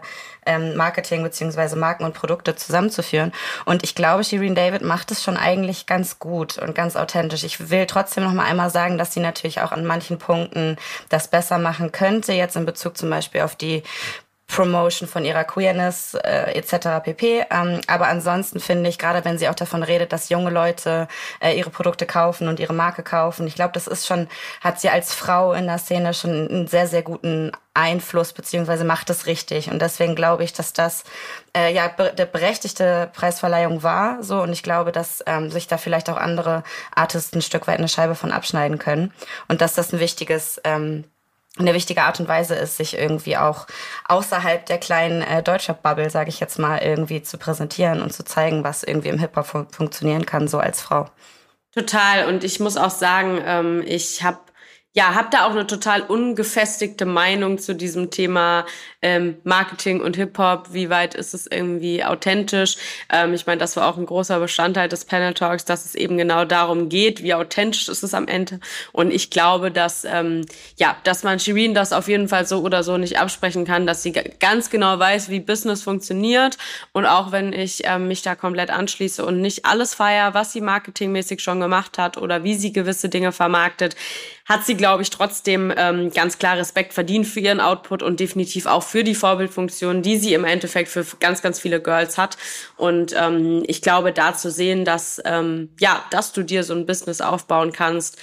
ähm, 0.49 0.75
Marketing 0.77 1.23
beziehungsweise 1.23 1.77
Marken 1.77 2.05
und 2.05 2.15
Produkte 2.15 2.57
zusammenzuführen. 2.57 3.33
Und 3.67 3.85
ich 3.85 3.95
glaube, 3.95 4.25
Shireen 4.25 4.55
David 4.55 4.83
macht 4.83 5.11
es 5.13 5.23
schon 5.23 5.37
eigentlich 5.37 5.87
ganz 5.87 6.19
gut 6.19 6.59
und 6.59 6.75
ganz 6.75 6.97
authentisch. 6.97 7.45
Ich 7.45 7.71
will 7.71 7.87
trotzdem 7.87 8.25
noch 8.25 8.33
mal 8.33 8.47
einmal 8.47 8.71
sagen, 8.71 8.99
dass 8.99 9.13
sie 9.13 9.21
natürlich 9.21 9.61
auch 9.61 9.71
an 9.71 9.85
manchen 9.85 10.19
Punkten 10.19 10.77
das 11.11 11.29
besser 11.29 11.59
machen 11.59 11.93
könnte, 11.93 12.33
jetzt 12.33 12.57
in 12.57 12.67
Bezug 12.67 12.97
zum 12.97 13.11
Beispiel 13.11 13.43
auf 13.43 13.55
die 13.55 13.83
Promotion 14.49 15.07
von 15.07 15.25
ihrer 15.27 15.45
Queerness 15.45 16.15
äh, 16.15 16.53
etc. 16.55 17.05
pp. 17.05 17.45
Ähm, 17.51 17.81
aber 17.87 18.09
ansonsten 18.09 18.61
finde 18.61 18.89
ich, 18.89 18.99
gerade 18.99 19.25
wenn 19.25 19.39
sie 19.39 19.49
auch 19.49 19.55
davon 19.55 19.83
redet, 19.83 20.13
dass 20.13 20.31
junge 20.31 20.51
Leute 20.51 21.07
äh, 21.41 21.57
ihre 21.57 21.71
Produkte 21.71 22.07
kaufen 22.07 22.49
und 22.49 22.59
ihre 22.59 22.73
Marke 22.73 23.03
kaufen, 23.03 23.47
ich 23.47 23.55
glaube, 23.55 23.73
das 23.75 23.87
ist 23.87 24.07
schon, 24.07 24.27
hat 24.63 24.81
sie 24.81 24.89
als 24.89 25.15
Frau 25.15 25.53
in 25.53 25.67
der 25.67 25.79
Szene 25.79 26.15
schon 26.15 26.49
einen 26.49 26.67
sehr, 26.67 26.87
sehr 26.87 27.03
guten 27.03 27.53
Einfluss 27.75 28.33
beziehungsweise 28.33 28.85
macht 28.85 29.11
es 29.11 29.27
richtig. 29.27 29.71
Und 29.71 29.81
deswegen 29.81 30.17
glaube 30.17 30.45
ich, 30.45 30.55
dass 30.55 30.73
das 30.73 31.05
äh, 31.55 31.73
ja 31.73 31.89
der 31.89 32.27
berechtigte 32.27 33.11
Preisverleihung 33.13 33.83
war. 33.83 34.23
So 34.23 34.41
und 34.41 34.53
ich 34.53 34.63
glaube, 34.63 34.93
dass 34.93 35.23
ähm, 35.27 35.51
sich 35.51 35.69
da 35.69 35.77
vielleicht 35.77 36.09
auch 36.09 36.17
andere 36.17 36.65
Artisten 36.95 37.39
ein 37.39 37.43
Stück 37.43 37.69
weit 37.69 37.79
eine 37.79 37.89
Scheibe 37.89 38.15
von 38.15 38.33
abschneiden 38.33 38.79
können 38.79 39.13
und 39.47 39.61
dass 39.61 39.75
das 39.75 39.93
ein 39.93 40.01
wichtiges 40.01 40.61
ähm, 40.65 41.05
eine 41.59 41.75
wichtige 41.75 42.03
Art 42.03 42.21
und 42.21 42.29
Weise 42.29 42.55
ist, 42.55 42.77
sich 42.77 42.97
irgendwie 42.97 43.37
auch 43.37 43.67
außerhalb 44.09 44.65
der 44.67 44.79
kleinen 44.79 45.23
äh, 45.23 45.43
Deutschrap-Bubble, 45.43 46.11
sage 46.11 46.31
ich 46.31 46.41
jetzt 46.41 46.59
mal, 46.59 46.79
irgendwie 46.79 47.23
zu 47.23 47.39
präsentieren 47.39 48.01
und 48.03 48.13
zu 48.13 48.25
zeigen, 48.25 48.65
was 48.65 48.83
irgendwie 48.83 49.09
im 49.09 49.19
Hip-Hop 49.19 49.47
fun 49.47 49.67
funktionieren 49.71 50.27
kann, 50.27 50.49
so 50.49 50.59
als 50.59 50.81
Frau. 50.81 51.09
Total. 51.75 52.27
Und 52.27 52.45
ich 52.45 52.61
muss 52.61 52.77
auch 52.77 52.91
sagen, 52.91 53.41
ähm, 53.45 53.83
ich 53.87 54.23
habe 54.23 54.39
ja, 54.95 55.15
habe 55.15 55.29
da 55.31 55.45
auch 55.47 55.51
eine 55.51 55.67
total 55.67 56.01
ungefestigte 56.01 57.05
Meinung 57.05 57.59
zu 57.59 57.75
diesem 57.75 58.11
Thema 58.11 58.65
ähm, 59.03 59.37
Marketing 59.45 60.01
und 60.01 60.17
Hip-Hop. 60.17 60.73
Wie 60.73 60.89
weit 60.89 61.15
ist 61.15 61.35
es 61.35 61.47
irgendwie 61.47 62.03
authentisch? 62.03 62.77
Ähm, 63.13 63.35
ich 63.35 63.47
meine, 63.47 63.59
das 63.59 63.77
war 63.77 63.87
auch 63.87 63.99
ein 63.99 64.07
großer 64.07 64.41
Bestandteil 64.41 64.89
des 64.89 65.05
Panel 65.05 65.35
Talks, 65.35 65.67
dass 65.67 65.85
es 65.85 65.95
eben 65.95 66.17
genau 66.17 66.47
darum 66.47 66.89
geht, 66.89 67.23
wie 67.23 67.35
authentisch 67.35 67.89
ist 67.89 68.03
es 68.03 68.15
am 68.15 68.27
Ende. 68.27 68.61
Und 68.93 69.13
ich 69.13 69.31
glaube, 69.31 69.71
dass, 69.71 70.05
ähm, 70.05 70.47
ja, 70.77 70.97
dass 71.05 71.23
man 71.23 71.39
Shirin 71.39 71.75
das 71.75 71.93
auf 71.93 72.09
jeden 72.09 72.29
Fall 72.29 72.47
so 72.47 72.63
oder 72.63 72.83
so 72.83 72.97
nicht 72.97 73.21
absprechen 73.21 73.67
kann, 73.67 73.87
dass 73.87 74.03
sie 74.03 74.13
ganz 74.13 74.71
genau 74.71 74.99
weiß, 74.99 75.29
wie 75.29 75.41
Business 75.41 75.83
funktioniert. 75.83 76.57
Und 76.93 77.05
auch 77.05 77.31
wenn 77.31 77.53
ich 77.53 77.83
ähm, 77.85 78.09
mich 78.09 78.23
da 78.23 78.35
komplett 78.35 78.71
anschließe 78.71 79.25
und 79.25 79.43
nicht 79.43 79.67
alles 79.67 79.95
feier, 79.95 80.33
was 80.33 80.53
sie 80.53 80.63
marketingmäßig 80.63 81.41
schon 81.41 81.61
gemacht 81.61 81.99
hat 81.99 82.17
oder 82.17 82.43
wie 82.43 82.55
sie 82.55 82.73
gewisse 82.73 83.11
Dinge 83.11 83.33
vermarktet, 83.33 83.95
hat 84.49 84.65
sie, 84.65 84.77
glaube 84.77 85.03
ich, 85.03 85.11
trotzdem 85.11 85.73
ähm, 85.77 86.11
ganz 86.11 86.39
klar 86.39 86.57
Respekt 86.57 86.95
verdient 86.95 87.27
für 87.27 87.41
ihren 87.41 87.61
Output 87.61 88.03
und 88.03 88.19
definitiv 88.19 88.65
auch 88.65 88.83
für 88.83 89.05
die 89.05 89.15
Vorbildfunktion, 89.15 90.01
die 90.01 90.17
sie 90.17 90.33
im 90.33 90.45
Endeffekt 90.45 90.89
für 90.89 91.05
ganz, 91.21 91.43
ganz 91.43 91.61
viele 91.61 91.83
Girls 91.83 92.17
hat. 92.17 92.39
Und 92.77 93.15
ähm, 93.17 93.63
ich 93.67 93.83
glaube, 93.83 94.13
da 94.13 94.35
zu 94.35 94.51
sehen, 94.51 94.87
dass, 94.87 95.21
ähm, 95.27 95.69
ja, 95.79 96.03
dass 96.11 96.33
du 96.33 96.43
dir 96.43 96.65
so 96.65 96.75
ein 96.75 96.87
Business 96.87 97.21
aufbauen 97.21 97.73
kannst, 97.73 98.17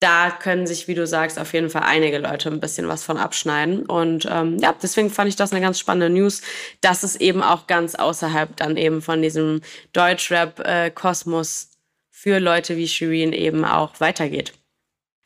da 0.00 0.30
können 0.30 0.66
sich, 0.66 0.88
wie 0.88 0.94
du 0.94 1.06
sagst, 1.06 1.38
auf 1.38 1.52
jeden 1.52 1.70
Fall 1.70 1.82
einige 1.84 2.18
Leute 2.18 2.50
ein 2.50 2.60
bisschen 2.60 2.88
was 2.88 3.02
von 3.02 3.18
abschneiden. 3.18 3.84
Und 3.84 4.26
ähm, 4.30 4.56
ja, 4.58 4.74
deswegen 4.80 5.10
fand 5.10 5.28
ich 5.28 5.36
das 5.36 5.52
eine 5.52 5.60
ganz 5.60 5.78
spannende 5.78 6.08
News, 6.08 6.40
dass 6.80 7.02
es 7.02 7.16
eben 7.16 7.42
auch 7.42 7.66
ganz 7.66 7.94
außerhalb 7.94 8.56
dann 8.56 8.76
eben 8.76 9.02
von 9.02 9.20
diesem 9.20 9.60
Deutschrap-Kosmos 9.92 11.64
äh, 11.64 11.76
für 12.10 12.38
Leute 12.38 12.76
wie 12.76 12.88
Shireen 12.88 13.32
eben 13.32 13.64
auch 13.64 14.00
weitergeht. 14.00 14.57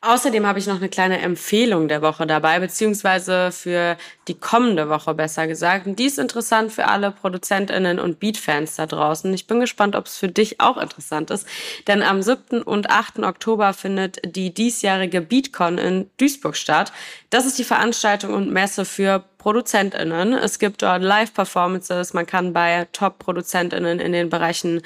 Außerdem 0.05 0.45
habe 0.45 0.59
ich 0.59 0.67
noch 0.67 0.75
eine 0.75 0.89
kleine 0.89 1.19
Empfehlung 1.19 1.87
der 1.87 2.01
Woche 2.01 2.27
dabei, 2.27 2.59
beziehungsweise 2.59 3.53
für 3.53 3.95
die 4.27 4.33
kommende 4.33 4.89
Woche 4.89 5.13
besser 5.13 5.47
gesagt. 5.47 5.87
Und 5.87 5.97
die 5.97 6.07
ist 6.07 6.19
interessant 6.19 6.73
für 6.73 6.89
alle 6.89 7.09
ProduzentInnen 7.11 7.99
und 7.99 8.19
Beat-Fans 8.19 8.75
da 8.75 8.85
draußen. 8.85 9.33
Ich 9.33 9.47
bin 9.47 9.61
gespannt, 9.61 9.95
ob 9.95 10.07
es 10.07 10.17
für 10.17 10.27
dich 10.27 10.59
auch 10.59 10.75
interessant 10.75 11.31
ist. 11.31 11.47
Denn 11.87 12.03
am 12.03 12.21
7. 12.21 12.63
und 12.63 12.89
8. 12.89 13.19
Oktober 13.19 13.71
findet 13.71 14.19
die 14.25 14.53
diesjährige 14.53 15.21
BeatCon 15.21 15.77
in 15.77 16.09
Duisburg 16.17 16.57
statt. 16.57 16.91
Das 17.29 17.45
ist 17.45 17.57
die 17.57 17.63
Veranstaltung 17.63 18.33
und 18.33 18.51
Messe 18.51 18.83
für 18.83 19.23
ProduzentInnen. 19.43 20.31
Es 20.31 20.57
gibt 20.57 20.81
dort 20.81 21.03
Live-Performances. 21.03 22.13
Man 22.13 22.25
kann 22.25 22.53
bei 22.53 22.87
Top-ProduzentInnen 22.93 23.99
in 23.99 24.13
den 24.13 24.29
Bereichen 24.29 24.81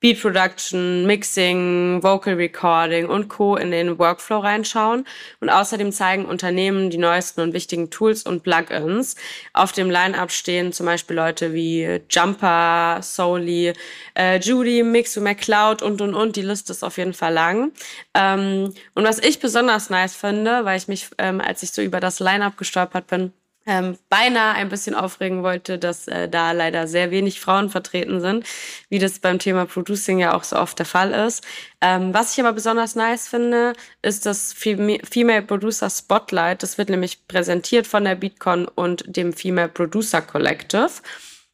Beat 0.00 0.20
Production, 0.20 1.06
Mixing, 1.06 2.02
Vocal 2.02 2.34
Recording 2.34 3.06
und 3.06 3.28
Co. 3.28 3.56
in 3.56 3.70
den 3.70 3.98
Workflow 4.00 4.38
reinschauen. 4.38 5.06
Und 5.40 5.50
außerdem 5.50 5.92
zeigen 5.92 6.24
Unternehmen 6.24 6.90
die 6.90 6.98
neuesten 6.98 7.42
und 7.42 7.52
wichtigen 7.52 7.90
Tools 7.90 8.24
und 8.24 8.42
Plugins. 8.42 9.14
Auf 9.52 9.70
dem 9.70 9.90
Line-Up 9.90 10.32
stehen 10.32 10.72
zum 10.72 10.86
Beispiel 10.86 11.14
Leute 11.14 11.52
wie 11.52 12.00
Jumper, 12.10 12.98
Soli, 13.02 13.74
äh, 14.16 14.40
Judy, 14.40 14.82
Mixu 14.82 15.20
McCloud 15.20 15.82
und, 15.82 16.00
und, 16.00 16.14
und. 16.14 16.34
Die 16.34 16.42
Liste 16.42 16.72
ist 16.72 16.82
auf 16.82 16.96
jeden 16.98 17.14
Fall 17.14 17.34
lang. 17.34 17.70
Ähm, 18.14 18.74
und 18.94 19.04
was 19.04 19.20
ich 19.20 19.38
besonders 19.38 19.88
nice 19.88 20.16
finde, 20.16 20.64
weil 20.64 20.78
ich 20.78 20.88
mich, 20.88 21.10
ähm, 21.18 21.40
als 21.40 21.62
ich 21.62 21.70
so 21.70 21.82
über 21.82 22.00
das 22.00 22.18
Line-Up 22.18 22.56
gestolpert 22.56 23.06
bin, 23.06 23.34
ähm, 23.70 23.96
beinahe 24.08 24.54
ein 24.54 24.68
bisschen 24.68 24.96
aufregen 24.96 25.44
wollte, 25.44 25.78
dass 25.78 26.08
äh, 26.08 26.28
da 26.28 26.50
leider 26.50 26.88
sehr 26.88 27.12
wenig 27.12 27.40
Frauen 27.40 27.70
vertreten 27.70 28.20
sind, 28.20 28.44
wie 28.88 28.98
das 28.98 29.20
beim 29.20 29.38
Thema 29.38 29.64
Producing 29.64 30.18
ja 30.18 30.34
auch 30.34 30.42
so 30.42 30.56
oft 30.56 30.76
der 30.80 30.86
Fall 30.86 31.12
ist. 31.12 31.46
Ähm, 31.80 32.12
was 32.12 32.32
ich 32.32 32.40
aber 32.40 32.52
besonders 32.52 32.96
nice 32.96 33.28
finde, 33.28 33.74
ist 34.02 34.26
das 34.26 34.52
Female 34.52 35.42
Producer 35.42 35.88
Spotlight. 35.88 36.64
Das 36.64 36.78
wird 36.78 36.88
nämlich 36.88 37.28
präsentiert 37.28 37.86
von 37.86 38.02
der 38.02 38.16
Beatcon 38.16 38.66
und 38.66 39.04
dem 39.06 39.32
Female 39.32 39.68
Producer 39.68 40.20
Collective. 40.20 40.90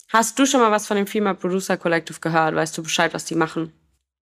Hast 0.08 0.38
du 0.38 0.46
schon 0.46 0.60
mal 0.60 0.70
was 0.70 0.86
von 0.86 0.96
dem 0.96 1.06
Female 1.06 1.36
Producer 1.36 1.76
Collective 1.76 2.20
gehört? 2.20 2.54
Weißt 2.54 2.78
du 2.78 2.82
Bescheid, 2.82 3.12
was 3.12 3.26
die 3.26 3.34
machen? 3.34 3.72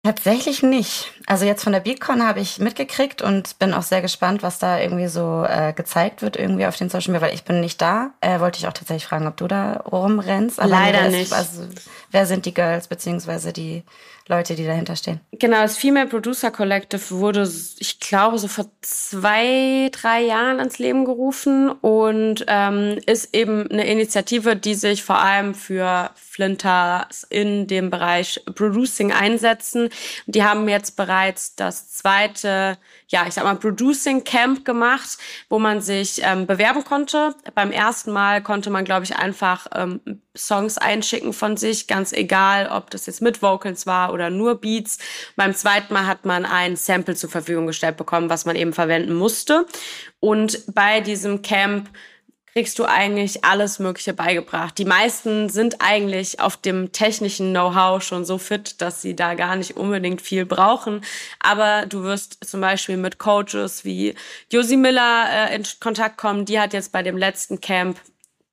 Tatsächlich 0.05 0.63
nicht. 0.63 1.13
Also 1.27 1.45
jetzt 1.45 1.65
von 1.65 1.73
der 1.73 1.81
BeatCon 1.81 2.27
habe 2.27 2.39
ich 2.39 2.61
mitgekriegt 2.61 3.21
und 3.21 3.59
bin 3.59 3.75
auch 3.75 3.83
sehr 3.83 4.01
gespannt, 4.01 4.45
was 4.45 4.61
da 4.61 4.79
irgendwie 4.79 5.09
so 5.09 5.45
äh, 5.45 5.73
gezeigt 5.73 6.23
wird 6.23 6.37
irgendwie 6.37 6.67
auf 6.67 6.77
den 6.77 6.89
Social 6.89 7.13
Media, 7.13 7.27
weil 7.27 7.35
ich 7.35 7.45
bin 7.45 7.61
nicht 7.61 7.83
da. 7.83 8.13
Äh, 8.21 8.39
wollte 8.39 8.61
ich 8.61 8.69
auch 8.69 8.73
tatsächlich 8.73 9.07
fragen, 9.07 9.27
ob 9.27 9.37
du 9.37 9.49
da 9.49 9.79
rumrennst. 9.79 10.61
Aber 10.61 10.71
Leider 10.71 11.09
nicht. 11.09 11.33
Also, 11.33 11.65
wer 12.13 12.27
sind 12.27 12.47
die 12.47 12.55
Girls 12.55 12.87
beziehungsweise 12.87 13.53
die 13.53 13.83
Leute, 14.29 14.55
die 14.55 14.67
dahinter 14.67 14.95
stehen. 14.95 15.21
Genau, 15.33 15.63
das 15.63 15.77
Female 15.77 16.07
Producer 16.07 16.51
Collective 16.51 17.11
wurde, 17.11 17.51
ich 17.79 17.99
glaube, 17.99 18.39
so 18.39 18.47
vor 18.47 18.67
zwei, 18.83 19.89
drei 19.91 20.23
Jahren 20.23 20.59
ins 20.59 20.79
Leben 20.79 21.05
gerufen 21.05 21.71
und 21.71 22.45
ähm, 22.47 22.99
ist 23.07 23.35
eben 23.35 23.71
eine 23.71 23.87
Initiative, 23.87 24.55
die 24.55 24.75
sich 24.75 25.03
vor 25.03 25.19
allem 25.19 25.55
für 25.55 26.11
Flinters 26.15 27.25
in 27.31 27.67
dem 27.67 27.91
Bereich 27.91 28.43
Producing 28.55 29.13
einsetzen. 29.13 29.89
Die 30.27 30.45
haben 30.45 30.69
jetzt 30.69 30.97
bereits 30.97 31.57
das 31.57 31.91
zweite 31.91 32.79
ja, 33.09 33.27
ich 33.27 33.35
sag 33.35 33.45
mal, 33.45 33.57
Producing 33.57 34.23
Camp 34.25 34.65
gemacht, 34.65 35.17
wo 35.49 35.59
man 35.59 35.81
sich 35.81 36.21
ähm, 36.23 36.47
bewerben 36.47 36.85
konnte. 36.85 37.35
Beim 37.55 37.73
ersten 37.73 38.13
Mal 38.13 38.43
konnte 38.43 38.69
man, 38.71 38.85
glaube 38.85 39.05
ich, 39.05 39.17
einfach 39.17 39.67
ähm, 39.75 40.01
Songs 40.39 40.79
einschicken 40.79 41.33
von 41.33 41.57
sich, 41.57 41.87
ganz 41.87 42.13
egal, 42.13 42.69
ob 42.69 42.91
das 42.91 43.07
jetzt 43.07 43.23
mit 43.23 43.43
Vocals 43.43 43.87
war 43.87 44.13
oder 44.13 44.31
nur 44.31 44.61
Beats. 44.61 44.99
Beim 45.37 45.55
zweiten 45.55 45.93
Mal 45.93 46.07
hat 46.07 46.25
man 46.25 46.45
ein 46.45 46.77
Sample 46.77 47.17
zur 47.17 47.31
Verfügung 47.31 47.67
gestellt 47.67 47.97
bekommen, 47.97 48.31
was 48.31 48.45
man 48.45 48.57
eben 48.57 48.73
verwenden 48.73 49.15
musste. 49.15 49.67
Und 50.21 50.63
bei 50.75 51.01
diesem 51.01 51.43
Camp 51.43 51.91
kriegst 52.59 52.79
du 52.81 52.87
eigentlich 52.87 53.45
alles 53.45 53.79
Mögliche 53.79 54.15
beigebracht. 54.15 54.77
Die 54.79 54.85
meisten 54.85 55.49
sind 55.49 55.77
eigentlich 55.81 56.41
auf 56.41 56.57
dem 56.57 56.91
technischen 56.91 57.51
Know-how 57.51 58.03
schon 58.03 58.25
so 58.25 58.37
fit, 58.37 58.81
dass 58.81 59.01
sie 59.01 59.15
da 59.15 59.35
gar 59.35 59.55
nicht 59.55 59.77
unbedingt 59.77 60.21
viel 60.21 60.45
brauchen. 60.45 61.03
Aber 61.39 61.87
du 61.87 62.03
wirst 62.03 62.45
zum 62.45 62.61
Beispiel 62.61 62.97
mit 62.97 63.19
Coaches 63.19 63.85
wie 63.85 64.15
Josie 64.51 64.77
Miller 64.77 65.27
äh, 65.31 65.55
in 65.55 65.63
Kontakt 65.79 66.17
kommen. 66.17 66.47
Die 66.47 66.59
hat 66.59 66.73
jetzt 66.73 66.91
bei 66.91 67.05
dem 67.05 67.17
letzten 67.17 67.61
Camp 67.61 68.01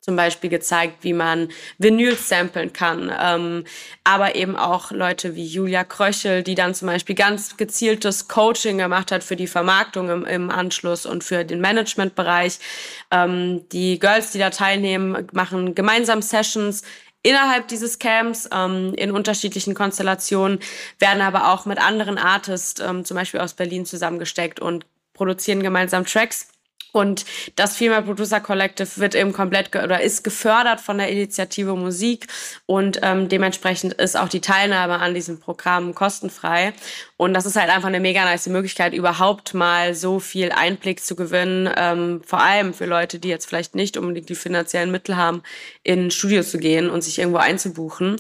zum 0.06 0.16
Beispiel 0.16 0.52
gezeigt, 0.52 0.98
wie 1.02 1.14
man 1.14 1.50
Vinyl 1.80 2.16
samplen 2.16 2.72
kann. 2.72 3.12
Ähm, 3.20 3.64
aber 4.04 4.36
eben 4.36 4.56
auch 4.56 4.92
Leute 4.92 5.36
wie 5.36 5.46
Julia 5.46 5.84
Kröchel, 5.84 6.44
die 6.44 6.54
dann 6.54 6.76
zum 6.76 6.88
Beispiel 6.88 7.16
ganz 7.16 7.58
gezieltes 7.58 8.28
Coaching 8.28 8.78
gemacht 8.78 9.12
hat 9.12 9.24
für 9.24 9.36
die 9.36 9.48
Vermarktung 9.48 10.10
im, 10.10 10.26
im 10.26 10.52
Anschluss 10.52 11.08
und 11.08 11.24
für 11.24 11.44
den 11.44 11.60
Managementbereich. 11.60 12.60
Ähm, 13.10 13.68
die 13.70 13.98
Girls, 13.98 14.32
die 14.32 14.38
da 14.38 14.52
teilnehmen, 14.52 15.28
machen 15.34 15.74
gemeinsam 15.74 16.22
Sessions 16.22 16.84
innerhalb 17.24 17.68
dieses 17.68 17.98
Camps 17.98 18.48
ähm, 18.54 18.94
in 18.96 19.10
unterschiedlichen 19.10 19.74
Konstellationen, 19.74 20.60
werden 21.00 21.24
aber 21.24 21.52
auch 21.52 21.66
mit 21.66 21.80
anderen 21.80 22.20
Artists, 22.20 22.80
ähm, 22.80 23.06
zum 23.06 23.16
Beispiel 23.16 23.40
aus 23.40 23.56
Berlin, 23.56 23.88
zusammengesteckt 23.88 24.60
und 24.60 24.86
produzieren 25.14 25.64
gemeinsam 25.64 26.06
Tracks. 26.06 26.50
Und 26.96 27.26
das 27.58 27.76
Female 27.76 28.04
Producer 28.04 28.40
Collective 28.40 28.88
wird 28.96 29.16
eben 29.16 29.34
komplett 29.34 29.76
oder 29.76 30.00
ist 30.00 30.24
gefördert 30.24 30.80
von 30.80 30.98
der 30.98 31.10
Initiative 31.10 31.76
Musik 31.76 32.28
und 32.68 33.00
ähm, 33.04 33.28
dementsprechend 33.28 33.96
ist 33.96 34.18
auch 34.18 34.30
die 34.30 34.40
Teilnahme 34.40 35.00
an 35.00 35.14
diesem 35.14 35.42
Programm 35.42 35.94
kostenfrei. 35.94 36.74
Und 37.18 37.34
das 37.34 37.46
ist 37.46 37.56
halt 37.56 37.70
einfach 37.70 37.88
eine 37.88 38.02
mega 38.02 38.26
nice 38.26 38.48
Möglichkeit, 38.48 38.94
überhaupt 38.94 39.54
mal 39.54 39.96
so 39.96 40.20
viel 40.20 40.52
Einblick 40.52 41.02
zu 41.02 41.16
gewinnen, 41.16 41.70
ähm, 41.78 42.22
vor 42.26 42.42
allem 42.42 42.74
für 42.74 42.86
Leute, 42.86 43.20
die 43.20 43.30
jetzt 43.30 43.46
vielleicht 43.46 43.74
nicht 43.74 43.96
unbedingt 43.96 44.28
die 44.28 44.36
finanziellen 44.36 44.92
Mittel 44.92 45.16
haben, 45.16 45.42
in 45.84 46.08
ein 46.08 46.12
Studio 46.12 46.44
zu 46.44 46.58
gehen 46.58 46.90
und 46.90 47.06
sich 47.06 47.18
irgendwo 47.18 47.38
einzubuchen. 47.38 48.18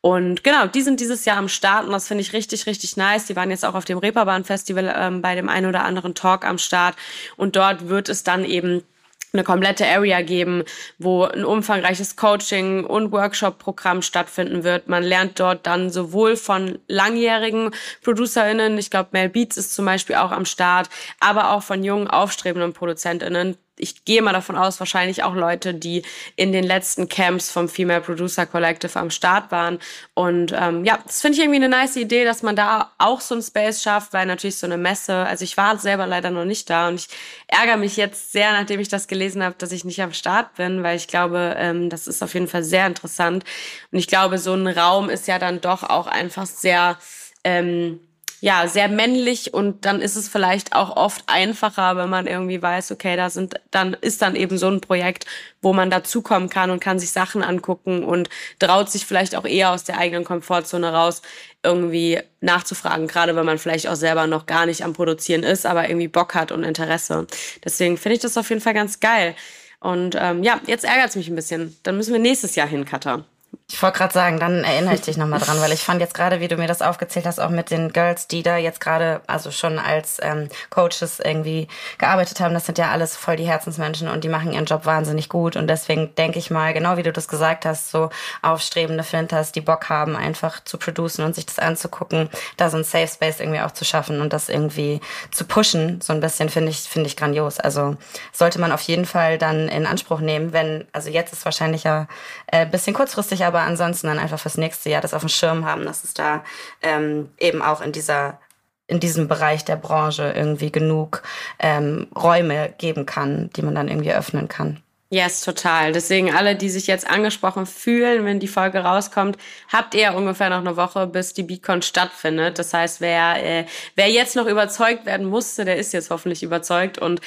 Und 0.00 0.44
genau, 0.44 0.66
die 0.66 0.80
sind 0.80 1.00
dieses 1.00 1.26
Jahr 1.26 1.36
am 1.36 1.48
Start 1.48 1.84
und 1.84 1.92
das 1.92 2.08
finde 2.08 2.22
ich 2.22 2.32
richtig, 2.32 2.66
richtig 2.66 2.96
nice. 2.96 3.26
Die 3.26 3.36
waren 3.36 3.50
jetzt 3.50 3.66
auch 3.66 3.74
auf 3.74 3.84
dem 3.84 3.98
Reeperbahn 3.98 4.44
Festival 4.44 4.94
ähm, 4.96 5.20
bei 5.20 5.34
dem 5.34 5.50
einen 5.50 5.66
oder 5.66 5.84
anderen 5.84 6.14
Talk 6.14 6.46
am 6.46 6.56
Start 6.56 6.96
und 7.36 7.54
dort 7.54 7.88
wird 7.88 8.08
es 8.08 8.24
dann 8.24 8.46
eben 8.46 8.82
eine 9.32 9.44
komplette 9.44 9.86
Area 9.86 10.22
geben, 10.22 10.64
wo 10.98 11.24
ein 11.24 11.44
umfangreiches 11.44 12.16
Coaching 12.16 12.84
und 12.84 13.12
Workshop-Programm 13.12 14.02
stattfinden 14.02 14.64
wird. 14.64 14.88
Man 14.88 15.02
lernt 15.02 15.38
dort 15.38 15.66
dann 15.66 15.90
sowohl 15.90 16.36
von 16.36 16.78
langjährigen 16.88 17.70
ProducerInnen, 18.02 18.78
ich 18.78 18.90
glaube 18.90 19.10
Mel 19.12 19.28
Beats 19.28 19.56
ist 19.56 19.74
zum 19.74 19.84
Beispiel 19.84 20.16
auch 20.16 20.32
am 20.32 20.44
Start, 20.44 20.88
aber 21.20 21.52
auch 21.52 21.62
von 21.62 21.84
jungen, 21.84 22.08
aufstrebenden 22.08 22.72
ProduzentInnen, 22.72 23.56
ich 23.78 24.04
gehe 24.04 24.22
mal 24.22 24.32
davon 24.32 24.56
aus, 24.56 24.80
wahrscheinlich 24.80 25.22
auch 25.22 25.34
Leute, 25.34 25.74
die 25.74 26.02
in 26.36 26.52
den 26.52 26.64
letzten 26.64 27.08
Camps 27.08 27.50
vom 27.50 27.68
Female 27.68 28.00
Producer 28.00 28.46
Collective 28.46 28.98
am 28.98 29.10
Start 29.10 29.50
waren. 29.50 29.78
Und 30.14 30.52
ähm, 30.56 30.84
ja, 30.84 30.98
das 31.06 31.20
finde 31.20 31.36
ich 31.36 31.42
irgendwie 31.42 31.62
eine 31.62 31.68
nice 31.68 31.96
Idee, 31.96 32.24
dass 32.24 32.42
man 32.42 32.56
da 32.56 32.90
auch 32.98 33.20
so 33.20 33.34
ein 33.34 33.42
Space 33.42 33.82
schafft, 33.82 34.12
weil 34.12 34.26
natürlich 34.26 34.56
so 34.56 34.66
eine 34.66 34.78
Messe, 34.78 35.14
also 35.14 35.44
ich 35.44 35.56
war 35.56 35.78
selber 35.78 36.06
leider 36.06 36.30
noch 36.30 36.44
nicht 36.44 36.68
da 36.70 36.88
und 36.88 36.96
ich 36.96 37.08
ärgere 37.46 37.76
mich 37.76 37.96
jetzt 37.96 38.32
sehr, 38.32 38.52
nachdem 38.52 38.80
ich 38.80 38.88
das 38.88 39.06
gelesen 39.06 39.42
habe, 39.42 39.54
dass 39.58 39.72
ich 39.72 39.84
nicht 39.84 40.02
am 40.02 40.12
Start 40.12 40.54
bin, 40.54 40.82
weil 40.82 40.96
ich 40.96 41.08
glaube, 41.08 41.54
ähm, 41.58 41.90
das 41.90 42.06
ist 42.06 42.22
auf 42.22 42.34
jeden 42.34 42.48
Fall 42.48 42.64
sehr 42.64 42.86
interessant. 42.86 43.44
Und 43.92 43.98
ich 43.98 44.06
glaube, 44.06 44.38
so 44.38 44.54
ein 44.54 44.66
Raum 44.66 45.10
ist 45.10 45.28
ja 45.28 45.38
dann 45.38 45.60
doch 45.60 45.82
auch 45.82 46.06
einfach 46.06 46.46
sehr... 46.46 46.98
Ähm, 47.44 48.00
ja, 48.40 48.68
sehr 48.68 48.88
männlich 48.88 49.52
und 49.52 49.84
dann 49.84 50.00
ist 50.00 50.14
es 50.14 50.28
vielleicht 50.28 50.74
auch 50.74 50.96
oft 50.96 51.24
einfacher, 51.26 51.96
wenn 51.96 52.08
man 52.08 52.26
irgendwie 52.26 52.62
weiß, 52.62 52.92
okay, 52.92 53.16
da 53.16 53.30
sind, 53.30 53.54
dann 53.70 53.94
ist 53.94 54.22
dann 54.22 54.36
eben 54.36 54.58
so 54.58 54.68
ein 54.68 54.80
Projekt, 54.80 55.26
wo 55.60 55.72
man 55.72 55.90
dazukommen 55.90 56.48
kann 56.48 56.70
und 56.70 56.80
kann 56.80 56.98
sich 56.98 57.10
Sachen 57.10 57.42
angucken 57.42 58.04
und 58.04 58.28
traut 58.60 58.90
sich 58.90 59.06
vielleicht 59.06 59.34
auch 59.34 59.44
eher 59.44 59.72
aus 59.72 59.84
der 59.84 59.98
eigenen 59.98 60.24
Komfortzone 60.24 60.92
raus, 60.92 61.22
irgendwie 61.64 62.20
nachzufragen, 62.40 63.08
gerade 63.08 63.34
wenn 63.34 63.46
man 63.46 63.58
vielleicht 63.58 63.88
auch 63.88 63.96
selber 63.96 64.28
noch 64.28 64.46
gar 64.46 64.66
nicht 64.66 64.84
am 64.84 64.92
Produzieren 64.92 65.42
ist, 65.42 65.66
aber 65.66 65.88
irgendwie 65.88 66.08
Bock 66.08 66.34
hat 66.34 66.52
und 66.52 66.62
Interesse. 66.62 67.26
Deswegen 67.64 67.96
finde 67.96 68.16
ich 68.16 68.22
das 68.22 68.36
auf 68.36 68.48
jeden 68.50 68.60
Fall 68.60 68.74
ganz 68.74 69.00
geil. 69.00 69.34
Und 69.80 70.16
ähm, 70.18 70.42
ja, 70.42 70.60
jetzt 70.66 70.84
ärgert 70.84 71.10
es 71.10 71.16
mich 71.16 71.28
ein 71.28 71.36
bisschen. 71.36 71.76
Dann 71.82 71.96
müssen 71.96 72.12
wir 72.12 72.20
nächstes 72.20 72.54
Jahr 72.56 72.68
hin, 72.68 72.84
Katha. 72.84 73.24
Ich 73.70 73.82
wollte 73.82 73.98
gerade 73.98 74.14
sagen, 74.14 74.40
dann 74.40 74.64
erinnere 74.64 74.94
ich 74.94 75.02
dich 75.02 75.18
nochmal 75.18 75.40
dran, 75.40 75.60
weil 75.60 75.72
ich 75.72 75.82
fand 75.82 76.00
jetzt 76.00 76.14
gerade, 76.14 76.40
wie 76.40 76.48
du 76.48 76.56
mir 76.56 76.66
das 76.66 76.80
aufgezählt 76.80 77.26
hast, 77.26 77.38
auch 77.38 77.50
mit 77.50 77.70
den 77.70 77.92
Girls, 77.92 78.26
die 78.26 78.42
da 78.42 78.56
jetzt 78.56 78.80
gerade, 78.80 79.20
also 79.26 79.50
schon 79.50 79.78
als 79.78 80.16
ähm, 80.22 80.48
Coaches 80.70 81.20
irgendwie 81.22 81.68
gearbeitet 81.98 82.40
haben, 82.40 82.54
das 82.54 82.64
sind 82.64 82.78
ja 82.78 82.90
alles 82.90 83.14
voll 83.14 83.36
die 83.36 83.46
Herzensmenschen 83.46 84.08
und 84.08 84.24
die 84.24 84.30
machen 84.30 84.52
ihren 84.52 84.64
Job 84.64 84.86
wahnsinnig 84.86 85.28
gut. 85.28 85.54
Und 85.54 85.66
deswegen 85.66 86.14
denke 86.14 86.38
ich 86.38 86.50
mal, 86.50 86.72
genau 86.72 86.96
wie 86.96 87.02
du 87.02 87.12
das 87.12 87.28
gesagt 87.28 87.66
hast, 87.66 87.90
so 87.90 88.08
aufstrebende 88.40 89.04
Flinters, 89.04 89.52
die 89.52 89.60
Bock 89.60 89.90
haben, 89.90 90.16
einfach 90.16 90.64
zu 90.64 90.78
producen 90.78 91.22
und 91.22 91.34
sich 91.34 91.44
das 91.44 91.58
anzugucken, 91.58 92.30
da 92.56 92.70
so 92.70 92.78
ein 92.78 92.84
Safe 92.84 93.06
Space 93.06 93.38
irgendwie 93.38 93.60
auch 93.60 93.72
zu 93.72 93.84
schaffen 93.84 94.22
und 94.22 94.32
das 94.32 94.48
irgendwie 94.48 95.02
zu 95.30 95.44
pushen, 95.44 96.00
so 96.00 96.14
ein 96.14 96.20
bisschen, 96.20 96.48
finde 96.48 96.70
ich, 96.70 96.78
finde 96.78 97.08
ich 97.08 97.18
grandios. 97.18 97.60
Also 97.60 97.98
sollte 98.32 98.60
man 98.60 98.72
auf 98.72 98.80
jeden 98.80 99.04
Fall 99.04 99.36
dann 99.36 99.68
in 99.68 99.84
Anspruch 99.84 100.20
nehmen, 100.20 100.54
wenn, 100.54 100.86
also 100.92 101.10
jetzt 101.10 101.34
ist 101.34 101.44
wahrscheinlich 101.44 101.84
ja 101.84 102.08
äh, 102.46 102.64
bisschen 102.64 102.94
kurzfristig, 102.94 103.44
aber 103.44 103.57
aber 103.58 103.66
ansonsten 103.66 104.06
dann 104.06 104.18
einfach 104.18 104.38
fürs 104.38 104.56
nächste 104.56 104.88
Jahr 104.88 105.00
das 105.00 105.14
auf 105.14 105.22
dem 105.22 105.28
Schirm 105.28 105.64
haben, 105.64 105.84
dass 105.84 106.04
es 106.04 106.14
da 106.14 106.44
ähm, 106.80 107.30
eben 107.38 107.60
auch 107.60 107.80
in 107.80 107.92
dieser 107.92 108.38
in 108.86 109.00
diesem 109.00 109.28
Bereich 109.28 109.66
der 109.66 109.76
Branche 109.76 110.32
irgendwie 110.34 110.72
genug 110.72 111.22
ähm, 111.58 112.06
Räume 112.16 112.72
geben 112.78 113.04
kann, 113.04 113.50
die 113.54 113.60
man 113.60 113.74
dann 113.74 113.88
irgendwie 113.88 114.14
öffnen 114.14 114.48
kann. 114.48 114.82
Yes, 115.10 115.42
total. 115.42 115.92
Deswegen 115.92 116.34
alle, 116.34 116.56
die 116.56 116.70
sich 116.70 116.86
jetzt 116.86 117.08
angesprochen 117.08 117.66
fühlen, 117.66 118.24
wenn 118.24 118.40
die 118.40 118.48
Folge 118.48 118.78
rauskommt, 118.78 119.36
habt 119.70 119.94
ihr 119.94 120.14
ungefähr 120.14 120.48
noch 120.48 120.58
eine 120.58 120.76
Woche, 120.76 121.06
bis 121.06 121.34
die 121.34 121.42
Beacon 121.42 121.82
stattfindet. 121.82 122.58
Das 122.58 122.72
heißt, 122.72 123.02
wer, 123.02 123.44
äh, 123.44 123.66
wer 123.94 124.08
jetzt 124.08 124.36
noch 124.36 124.46
überzeugt 124.46 125.04
werden 125.04 125.26
musste, 125.26 125.66
der 125.66 125.76
ist 125.76 125.92
jetzt 125.92 126.10
hoffentlich 126.10 126.42
überzeugt 126.42 126.96
und 126.96 127.20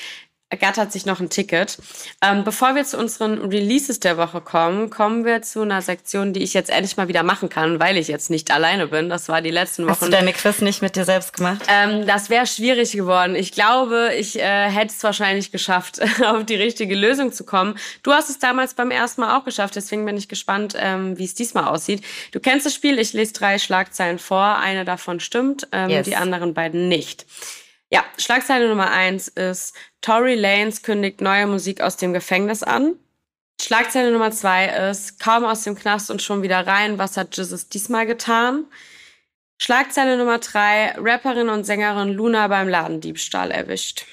ergattert 0.52 0.92
sich 0.92 1.06
noch 1.06 1.22
ein 1.22 1.30
Ticket. 1.30 1.78
Ähm, 2.22 2.44
bevor 2.44 2.76
wir 2.76 2.84
zu 2.84 2.98
unseren 2.98 3.38
Releases 3.50 4.02
der 4.02 4.18
Woche 4.18 4.42
kommen, 4.42 4.90
kommen 4.90 5.24
wir 5.24 5.42
zu 5.42 5.62
einer 5.62 5.82
Sektion, 5.82 6.34
die 6.34 6.44
ich 6.44 6.54
jetzt 6.54 6.70
endlich 6.70 6.98
mal 6.98 7.08
wieder 7.08 7.24
machen 7.24 7.48
kann, 7.48 7.80
weil 7.80 7.98
ich 7.98 8.10
jetzt 8.10 8.30
nicht 8.30 8.52
alleine 8.52 8.88
bin. 8.88 9.10
Das 9.10 9.30
war 9.30 9.42
die 9.42 9.50
letzten 9.50 9.84
Wochen. 9.84 9.92
Hast 9.92 10.04
du 10.04 10.10
deine 10.10 10.34
Quiz 10.34 10.60
nicht 10.60 10.82
mit 10.82 10.98
dir 10.98 11.06
selbst 11.06 11.34
gemacht? 11.34 11.62
Ähm, 11.70 12.06
das 12.06 12.30
wäre 12.30 12.46
schwierig 12.46 12.92
geworden. 12.92 13.34
Ich 13.36 13.54
glaube, 13.54 14.12
ich 14.18 14.38
äh, 14.40 14.70
hätte 14.70 14.94
es 14.94 15.02
wahrscheinlich 15.04 15.54
geschafft, 15.54 16.02
auf 16.26 16.46
die 16.46 16.56
richtige 16.56 16.96
Lösung 16.96 17.32
zu 17.32 17.46
kommen. 17.46 17.78
Du 18.04 18.12
hast 18.12 18.30
es 18.30 18.38
damals 18.38 18.74
beim 18.74 18.92
ersten 18.92 19.22
Mal 19.22 19.38
auch 19.38 19.46
geschafft, 19.46 19.78
deswegen 19.78 20.06
bin 20.06 20.18
ich 20.18 20.28
gespannt, 20.28 20.76
ähm, 20.78 21.18
wie 21.18 21.26
es 21.26 21.34
diesmal 21.34 21.66
aussieht. 21.66 22.04
Du 22.34 22.42
kennst 22.42 22.66
das 22.66 22.76
Spiel, 22.76 23.00
ich 23.00 23.14
lese 23.14 23.32
drei 23.32 23.58
Schlagzeilen 23.58 24.20
vor, 24.20 24.58
eine 24.58 24.84
davon 24.84 25.22
stimmt, 25.22 25.70
ähm, 25.72 25.90
yes. 25.90 26.06
die 26.06 26.18
anderen 26.18 26.54
beiden 26.54 26.90
nicht. 26.90 27.26
Ja, 27.92 28.06
Schlagzeile 28.18 28.70
Nummer 28.70 28.90
eins 28.90 29.28
ist, 29.28 29.76
Tory 30.02 30.36
Lanes 30.36 30.82
kündigt 30.82 31.20
neue 31.20 31.46
Musik 31.46 31.82
aus 31.82 31.98
dem 31.98 32.14
Gefängnis 32.14 32.64
an. 32.64 32.96
Schlagzeile 33.62 34.12
Nummer 34.12 34.32
zwei 34.32 34.68
ist, 34.68 35.20
kaum 35.20 35.44
aus 35.44 35.64
dem 35.64 35.76
Knast 35.76 36.10
und 36.10 36.22
schon 36.22 36.42
wieder 36.42 36.66
rein, 36.66 36.98
was 36.98 37.18
hat 37.18 37.36
Jesus 37.36 37.68
diesmal 37.68 38.08
getan? 38.08 38.66
Schlagzeile 39.62 40.18
Nummer 40.18 40.40
drei, 40.40 40.96
Rapperin 40.98 41.50
und 41.50 41.66
Sängerin 41.66 42.14
Luna 42.14 42.48
beim 42.48 42.68
Ladendiebstahl 42.68 43.52
erwischt. 43.52 44.06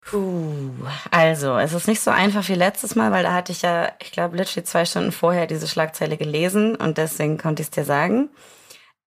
Puh, 0.00 0.70
also, 1.10 1.58
es 1.58 1.72
ist 1.72 1.88
nicht 1.88 2.00
so 2.00 2.12
einfach 2.12 2.48
wie 2.48 2.54
letztes 2.54 2.94
Mal, 2.94 3.10
weil 3.10 3.24
da 3.24 3.34
hatte 3.34 3.50
ich 3.50 3.62
ja, 3.62 3.92
ich 4.00 4.12
glaube, 4.12 4.36
literally 4.36 4.64
zwei 4.64 4.84
Stunden 4.84 5.10
vorher 5.10 5.48
diese 5.48 5.66
Schlagzeile 5.66 6.16
gelesen 6.16 6.76
und 6.76 6.96
deswegen 6.96 7.38
konnte 7.38 7.60
ich 7.60 7.66
es 7.66 7.72
dir 7.72 7.84
sagen. 7.84 8.30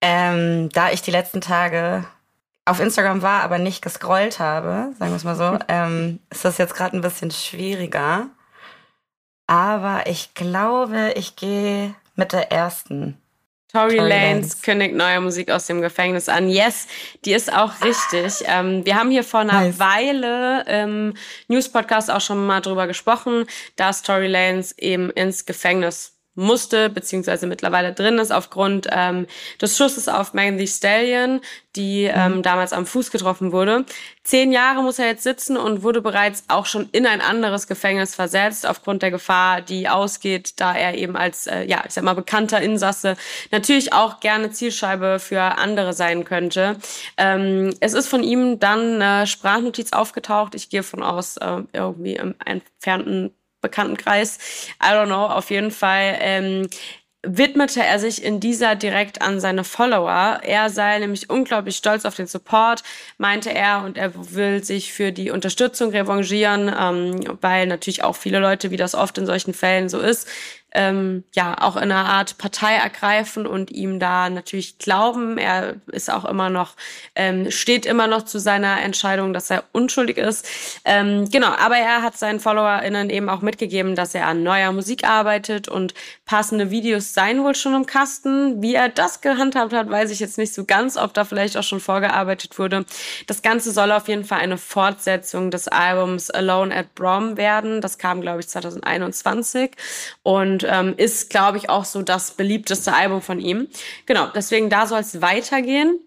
Ähm, 0.02 0.70
da 0.74 0.92
ich 0.92 1.02
die 1.02 1.12
letzten 1.12 1.40
Tage 1.42 2.06
auf 2.70 2.80
Instagram 2.80 3.22
war, 3.22 3.42
aber 3.44 3.58
nicht 3.58 3.82
gescrollt 3.82 4.40
habe, 4.40 4.94
sagen 5.00 5.12
wir 5.12 5.16
es 5.18 5.24
mal 5.24 5.36
so, 5.36 5.58
ähm, 5.68 6.20
ist 6.30 6.46
das 6.46 6.58
jetzt 6.58 6.76
gerade 6.76 6.96
ein 6.96 7.02
bisschen 7.02 7.32
schwieriger. 7.32 8.28
Aber 9.48 10.04
ich 10.06 10.36
glaube, 10.36 11.14
ich 11.16 11.36
gehe 11.36 11.96
mit 12.16 12.34
der 12.34 12.52
ersten. 12.52 13.20
Tory, 13.72 13.98
Tory 13.98 14.10
Lanes 14.10 14.62
kündigt 14.62 14.96
neue 14.96 15.22
Musik 15.22 15.52
aus 15.52 15.68
dem 15.68 15.82
Gefängnis 15.82 16.28
an. 16.28 16.50
Yes, 16.50 16.88
die 17.26 17.34
ist 17.34 17.54
auch 17.54 17.74
richtig. 17.84 18.44
Ähm, 18.48 18.84
wir 18.86 18.96
haben 18.96 19.12
hier 19.12 19.24
vor 19.24 19.42
einer 19.42 19.62
nice. 19.62 19.80
Weile 19.80 20.66
im 20.66 21.14
News-Podcast 21.48 22.10
auch 22.10 22.22
schon 22.22 22.46
mal 22.46 22.62
drüber 22.62 22.88
gesprochen, 22.88 23.46
dass 23.76 24.02
Tory 24.02 24.28
Lanes 24.28 24.76
eben 24.78 25.12
ins 25.12 25.46
Gefängnis 25.46 26.19
musste, 26.40 26.90
beziehungsweise 26.90 27.48
mittlerweile 27.48 27.94
drin 27.94 28.18
ist, 28.18 28.32
aufgrund 28.32 28.88
ähm, 28.92 29.28
des 29.62 29.78
Schusses 29.78 30.08
auf 30.08 30.34
Megan 30.34 30.58
Thee 30.58 30.68
Stallion, 30.68 31.42
die 31.76 32.06
mhm. 32.06 32.14
ähm, 32.16 32.44
damals 32.44 32.74
am 32.74 32.86
Fuß 32.86 33.12
getroffen 33.12 33.52
wurde. 33.52 33.86
Zehn 34.24 34.52
Jahre 34.52 34.82
muss 34.82 35.00
er 35.00 35.08
jetzt 35.08 35.24
sitzen 35.24 35.58
und 35.58 35.84
wurde 35.84 36.02
bereits 36.02 36.44
auch 36.48 36.66
schon 36.66 36.90
in 36.92 37.06
ein 37.06 37.22
anderes 37.22 37.68
Gefängnis 37.68 38.16
versetzt, 38.16 38.68
aufgrund 38.68 39.02
der 39.02 39.12
Gefahr, 39.12 39.62
die 39.62 39.90
ausgeht, 39.90 40.60
da 40.60 40.74
er 40.76 40.96
eben 40.96 41.16
als, 41.16 41.48
äh, 41.48 41.64
ja, 41.64 41.84
ich 41.88 41.94
sag 41.94 42.04
mal, 42.04 42.14
bekannter 42.14 42.62
Insasse 42.62 43.16
natürlich 43.52 43.94
auch 43.94 44.20
gerne 44.20 44.52
Zielscheibe 44.52 45.20
für 45.20 45.42
andere 45.42 45.94
sein 45.94 46.26
könnte. 46.26 46.78
Ähm, 47.18 47.74
es 47.80 47.94
ist 47.94 48.08
von 48.08 48.24
ihm 48.24 48.60
dann 48.60 49.02
eine 49.02 49.28
Sprachnotiz 49.28 49.94
aufgetaucht. 49.94 50.56
Ich 50.56 50.70
gehe 50.70 50.84
von 50.84 51.04
aus, 51.04 51.38
äh, 51.38 51.64
irgendwie 51.74 52.16
im 52.16 52.36
entfernten 52.46 53.34
Bekanntenkreis. 53.62 54.38
I 54.82 54.88
don't 54.88 55.08
know, 55.08 55.26
auf 55.26 55.50
jeden 55.50 55.72
Fall. 55.72 56.18
Ähm, 56.20 56.70
widmete 57.22 57.84
er 57.84 58.00
sich 58.00 58.24
in 58.24 58.40
dieser 58.40 58.76
direkt 58.76 59.22
an 59.22 59.42
seine 59.42 59.64
Follower. 59.66 60.40
Er 60.42 60.70
sei 60.70 61.00
nämlich 61.00 61.30
unglaublich 61.30 61.76
stolz 61.76 62.06
auf 62.06 62.16
den 62.16 62.28
Support, 62.28 62.84
meinte 63.18 63.54
er, 63.54 63.84
und 63.84 63.98
er 63.98 64.14
will 64.34 64.64
sich 64.64 64.94
für 64.94 65.12
die 65.12 65.30
Unterstützung 65.30 65.92
revanchieren, 65.92 66.74
ähm, 66.80 67.38
weil 67.42 67.68
natürlich 67.68 68.04
auch 68.04 68.16
viele 68.16 68.40
Leute, 68.40 68.72
wie 68.72 68.78
das 68.78 68.96
oft 68.96 69.18
in 69.18 69.26
solchen 69.26 69.54
Fällen 69.54 69.90
so 69.90 70.00
ist, 70.00 70.30
ähm, 70.72 71.24
ja 71.34 71.56
auch 71.60 71.76
in 71.76 71.84
einer 71.92 72.06
Art 72.06 72.38
Partei 72.38 72.76
ergreifen 72.76 73.48
und 73.48 73.72
ihm 73.72 74.00
da 74.00 74.30
natürlich 74.30 74.78
glauben. 74.78 75.38
Er 75.38 75.76
ist 75.92 76.12
auch 76.12 76.26
immer 76.26 76.50
noch, 76.50 76.76
ähm, 77.16 77.50
steht 77.52 77.86
immer 77.86 78.08
noch 78.08 78.24
zu 78.24 78.40
seiner 78.40 78.82
Entscheidung, 78.82 79.34
dass 79.34 79.50
er 79.50 79.64
unschuldig 79.72 80.18
ist. 80.18 80.48
Ähm, 80.86 81.30
genau, 81.30 81.48
aber 81.48 81.78
er 81.78 82.02
hat 82.02 82.18
seinen 82.18 82.40
FollowerInnen 82.40 83.10
eben 83.10 83.30
auch 83.30 83.42
mitgegeben, 83.42 83.96
dass 83.96 84.14
er 84.14 84.28
an 84.28 84.44
neuer 84.44 84.72
Musik 84.72 85.04
arbeitet 85.08 85.68
und 85.68 85.94
passende 86.26 86.70
Videos 86.70 87.14
seien 87.14 87.44
wohl 87.44 87.56
schon 87.56 87.74
im 87.74 87.86
Kasten. 87.86 88.62
Wie 88.62 88.76
er 88.76 88.90
das 88.90 89.22
gehandhabt 89.22 89.74
hat, 89.74 89.90
weiß 89.90 90.12
ich 90.12 90.20
jetzt 90.20 90.38
nicht 90.38 90.54
so 90.54 90.66
ganz, 90.66 90.98
ob 90.98 91.14
da 91.14 91.26
vielleicht 91.26 91.58
auch 91.58 91.64
schon 91.64 91.80
vorgearbeitet 91.80 92.60
wurde. 92.60 92.86
Das 93.28 93.42
Ganze 93.42 93.72
soll 93.72 93.92
auf 93.92 94.08
jeden 94.08 94.24
Fall 94.24 94.40
eine 94.40 94.58
Fortsetzung 94.58 95.52
des 95.52 95.68
Albums 95.68 96.30
Alone 96.30 96.76
at 96.76 96.94
Brom 96.96 97.38
werden. 97.38 97.82
Das 97.82 97.98
kam, 97.98 98.22
glaube 98.22 98.42
ich, 98.42 98.48
2021 98.48 99.72
und 100.24 100.59
und 100.60 100.70
ähm, 100.70 100.94
ist, 100.98 101.30
glaube 101.30 101.58
ich, 101.58 101.70
auch 101.70 101.86
so 101.86 102.02
das 102.02 102.32
beliebteste 102.32 102.94
Album 102.94 103.22
von 103.22 103.40
ihm. 103.40 103.68
Genau, 104.06 104.28
deswegen 104.34 104.70
da 104.70 104.86
soll 104.88 105.00
es 105.00 105.22
weitergehen. 105.22 106.00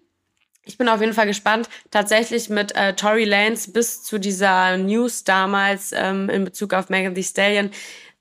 Ich 0.65 0.77
bin 0.77 0.87
auf 0.87 1.01
jeden 1.01 1.13
Fall 1.13 1.27
gespannt, 1.27 1.67
tatsächlich 1.91 2.49
mit 2.49 2.73
äh, 2.75 2.93
Tory 2.95 3.25
Lanez 3.25 3.71
bis 3.71 4.03
zu 4.03 4.17
dieser 4.17 4.77
News 4.77 5.23
damals 5.23 5.91
ähm, 5.93 6.29
in 6.29 6.45
Bezug 6.45 6.73
auf 6.73 6.89
Megan 6.89 7.15
Thee 7.15 7.23
Stallion 7.23 7.71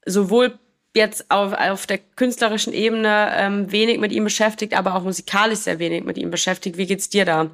sowohl 0.04 0.58
jetzt 0.94 1.30
auf, 1.30 1.52
auf 1.52 1.86
der 1.86 1.98
künstlerischen 1.98 2.72
Ebene 2.72 3.32
ähm, 3.36 3.70
wenig 3.70 3.98
mit 3.98 4.10
ihm 4.12 4.24
beschäftigt, 4.24 4.74
aber 4.74 4.96
auch 4.96 5.04
musikalisch 5.04 5.60
sehr 5.60 5.78
wenig 5.78 6.04
mit 6.04 6.18
ihm 6.18 6.30
beschäftigt. 6.30 6.76
Wie 6.76 6.86
geht's 6.86 7.08
dir 7.08 7.24
da? 7.24 7.50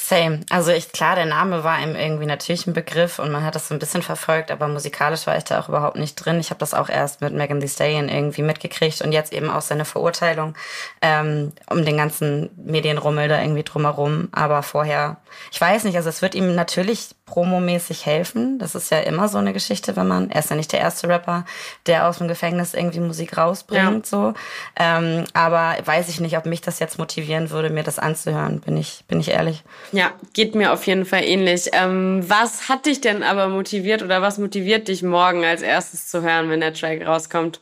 Same. 0.00 0.40
Also 0.48 0.70
ich, 0.70 0.92
klar, 0.92 1.16
der 1.16 1.26
Name 1.26 1.64
war 1.64 1.80
ihm 1.80 1.96
irgendwie 1.96 2.26
natürlich 2.26 2.66
ein 2.66 2.72
Begriff 2.72 3.18
und 3.18 3.32
man 3.32 3.44
hat 3.44 3.56
das 3.56 3.68
so 3.68 3.74
ein 3.74 3.80
bisschen 3.80 4.02
verfolgt, 4.02 4.50
aber 4.50 4.68
musikalisch 4.68 5.26
war 5.26 5.36
ich 5.36 5.44
da 5.44 5.60
auch 5.60 5.68
überhaupt 5.68 5.96
nicht 5.96 6.14
drin. 6.14 6.38
Ich 6.38 6.50
habe 6.50 6.60
das 6.60 6.72
auch 6.72 6.88
erst 6.88 7.20
mit 7.20 7.34
Megan 7.34 7.60
Thee 7.60 7.68
Stallion 7.68 8.08
irgendwie 8.08 8.42
mitgekriegt 8.42 9.02
und 9.02 9.12
jetzt 9.12 9.32
eben 9.32 9.50
auch 9.50 9.60
seine 9.60 9.84
Verurteilung 9.84 10.54
ähm, 11.02 11.52
um 11.68 11.84
den 11.84 11.96
ganzen 11.96 12.50
Medienrummel 12.56 13.28
da 13.28 13.40
irgendwie 13.40 13.64
drumherum. 13.64 14.28
Aber 14.30 14.62
vorher, 14.62 15.16
ich 15.50 15.60
weiß 15.60 15.84
nicht, 15.84 15.96
also 15.96 16.08
es 16.08 16.22
wird 16.22 16.36
ihm 16.36 16.54
natürlich 16.54 17.10
promomäßig 17.28 18.06
helfen. 18.06 18.58
Das 18.58 18.74
ist 18.74 18.90
ja 18.90 19.00
immer 19.00 19.28
so 19.28 19.38
eine 19.38 19.52
Geschichte, 19.52 19.96
wenn 19.96 20.08
man, 20.08 20.30
er 20.30 20.40
ist 20.40 20.50
ja 20.50 20.56
nicht 20.56 20.72
der 20.72 20.80
erste 20.80 21.08
Rapper, 21.08 21.44
der 21.86 22.08
aus 22.08 22.18
dem 22.18 22.28
Gefängnis 22.28 22.74
irgendwie 22.74 23.00
Musik 23.00 23.36
rausbringt, 23.36 24.06
ja. 24.06 24.10
so. 24.10 24.34
Ähm, 24.76 25.24
aber 25.34 25.76
weiß 25.84 26.08
ich 26.08 26.20
nicht, 26.20 26.36
ob 26.36 26.46
mich 26.46 26.60
das 26.60 26.78
jetzt 26.78 26.98
motivieren 26.98 27.50
würde, 27.50 27.70
mir 27.70 27.82
das 27.82 27.98
anzuhören, 27.98 28.60
bin 28.60 28.76
ich, 28.76 29.04
bin 29.06 29.20
ich 29.20 29.30
ehrlich. 29.30 29.62
Ja, 29.92 30.12
geht 30.32 30.54
mir 30.54 30.72
auf 30.72 30.86
jeden 30.86 31.04
Fall 31.04 31.24
ähnlich. 31.24 31.70
Ähm, 31.72 32.24
was 32.26 32.68
hat 32.68 32.86
dich 32.86 33.00
denn 33.00 33.22
aber 33.22 33.48
motiviert 33.48 34.02
oder 34.02 34.22
was 34.22 34.38
motiviert 34.38 34.88
dich 34.88 35.02
morgen 35.02 35.44
als 35.44 35.62
erstes 35.62 36.08
zu 36.08 36.22
hören, 36.22 36.50
wenn 36.50 36.60
der 36.60 36.74
Track 36.74 37.06
rauskommt? 37.06 37.60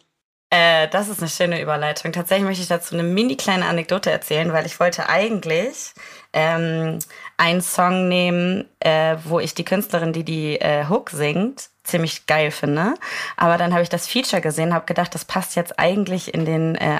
Äh, 0.50 0.86
das 0.88 1.08
ist 1.08 1.20
eine 1.20 1.28
schöne 1.28 1.60
Überleitung. 1.60 2.12
Tatsächlich 2.12 2.46
möchte 2.46 2.62
ich 2.62 2.68
dazu 2.68 2.94
eine 2.94 3.02
mini 3.02 3.36
kleine 3.36 3.66
Anekdote 3.66 4.10
erzählen, 4.10 4.52
weil 4.52 4.64
ich 4.64 4.78
wollte 4.78 5.08
eigentlich 5.08 5.92
ähm, 6.36 6.98
einen 7.38 7.62
Song 7.62 8.08
nehmen, 8.08 8.68
äh, 8.80 9.16
wo 9.24 9.40
ich 9.40 9.54
die 9.54 9.64
Künstlerin, 9.64 10.12
die 10.12 10.22
die 10.22 10.60
äh, 10.60 10.86
Hook 10.86 11.08
singt, 11.10 11.70
ziemlich 11.86 12.26
geil 12.26 12.50
finde. 12.50 12.94
Aber 13.36 13.58
dann 13.58 13.72
habe 13.72 13.82
ich 13.82 13.88
das 13.88 14.06
Feature 14.06 14.42
gesehen, 14.42 14.74
habe 14.74 14.86
gedacht, 14.86 15.14
das 15.14 15.24
passt 15.24 15.56
jetzt 15.56 15.78
eigentlich 15.78 16.34
in 16.34 16.44
den 16.44 16.74
äh, 16.76 16.98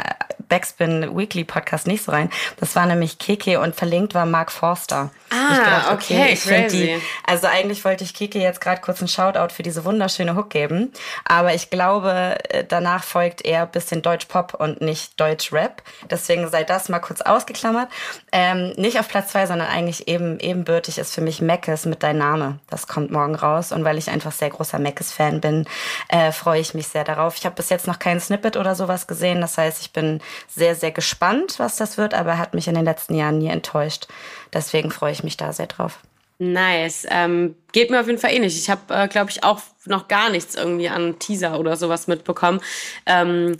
Backspin 0.49 1.17
Weekly 1.17 1.45
Podcast 1.45 1.87
nicht 1.87 2.05
so 2.05 2.13
rein. 2.13 2.31
Das 2.59 2.77
war 2.77 2.87
nämlich 2.87 3.19
Keke 3.19 3.61
und 3.61 3.75
verlinkt 3.75 4.15
war 4.15 4.27
Mark 4.27 4.53
Forster. 4.53 5.11
Ah, 5.31 5.57
gedacht, 5.57 5.93
okay, 5.93 6.21
okay, 6.21 6.33
ich 6.33 6.45
crazy. 6.45 6.87
Die, 6.87 7.03
also 7.27 7.49
eigentlich 7.49 7.85
wollte 7.85 8.05
ich 8.05 8.15
Keke 8.15 8.39
jetzt 8.39 8.61
gerade 8.61 8.81
kurz 8.81 9.01
einen 9.01 9.09
Shoutout 9.09 9.53
für 9.53 9.65
diese 9.65 9.85
wunderschöne 9.85 10.37
Hook 10.37 10.51
geben, 10.51 10.93
aber 11.25 11.53
ich 11.55 11.69
glaube, 11.71 12.37
äh, 12.49 12.65
danach 12.65 13.03
folgt 13.03 13.45
eher 13.45 13.63
ein 13.63 13.71
bisschen 13.71 14.03
Deutsch-Pop 14.03 14.55
und 14.55 14.81
nicht 14.81 15.19
Deutsch-Rap. 15.19 15.83
Deswegen 16.11 16.49
sei 16.49 16.63
das 16.63 16.89
mal 16.89 17.01
kurz 17.01 17.23
ausgeklammert. 17.23 17.89
Ähm, 18.31 18.73
nicht 18.77 19.01
auf 19.01 19.09
Platz 19.09 19.33
zwei, 19.33 19.47
sondern 19.47 19.69
eigentlich 19.69 20.07
eben 20.07 20.39
ebenbürtig 20.39 20.99
ist 20.99 21.13
für 21.13 21.23
mich 21.23 21.41
Meckes 21.41 21.87
mit 21.87 22.05
Dein 22.05 22.19
Name. 22.19 22.61
Das 22.71 22.87
kommt 22.87 23.11
morgen 23.11 23.35
raus 23.35 23.73
und 23.73 23.85
weil 23.85 23.99
ich 23.99 24.09
einfach 24.11 24.33
sehr 24.33 24.51
großer 24.51 24.76
Meckes-Fan 24.79 25.41
bin, 25.41 25.67
äh, 26.09 26.33
freue 26.33 26.61
ich 26.61 26.75
mich 26.75 26.89
sehr 26.89 27.05
darauf. 27.05 27.37
Ich 27.37 27.45
habe 27.45 27.57
bis 27.57 27.69
jetzt 27.69 27.87
noch 27.87 27.99
kein 27.99 28.21
Snippet 28.21 28.57
oder 28.57 28.75
sowas 28.75 29.07
gesehen, 29.07 29.41
das 29.41 29.59
heißt, 29.59 29.81
ich 29.83 29.93
bin 29.93 30.21
sehr, 30.49 30.75
sehr 30.75 30.93
gespannt, 30.93 31.59
was 31.59 31.77
das 31.77 31.99
wird, 31.99 32.15
aber 32.15 32.33
er 32.33 32.39
hat 32.39 32.55
mich 32.55 32.69
in 32.69 32.75
den 32.75 32.85
letzten 32.85 33.15
Jahren 33.15 33.39
nie 33.39 33.49
enttäuscht. 33.49 34.07
Deswegen 34.53 34.91
freue 34.91 35.13
ich 35.13 35.25
mich 35.25 35.37
da 35.37 35.53
sehr 35.53 35.67
drauf. 35.67 36.01
Nice. 36.39 37.07
Ähm, 37.11 37.57
geht 37.73 37.91
mir 37.91 38.01
auf 38.01 38.07
jeden 38.07 38.19
Fall 38.19 38.33
ähnlich. 38.33 38.59
Ich 38.59 38.69
habe, 38.69 38.95
äh, 38.95 39.09
glaube 39.09 39.31
ich, 39.31 39.43
auch 39.43 39.61
noch 39.87 40.09
gar 40.09 40.29
nichts 40.31 40.55
irgendwie 40.55 40.89
an 40.89 41.19
Teaser 41.19 41.59
oder 41.59 41.77
sowas 41.77 42.09
mitbekommen. 42.09 42.61
Ähm, 43.07 43.57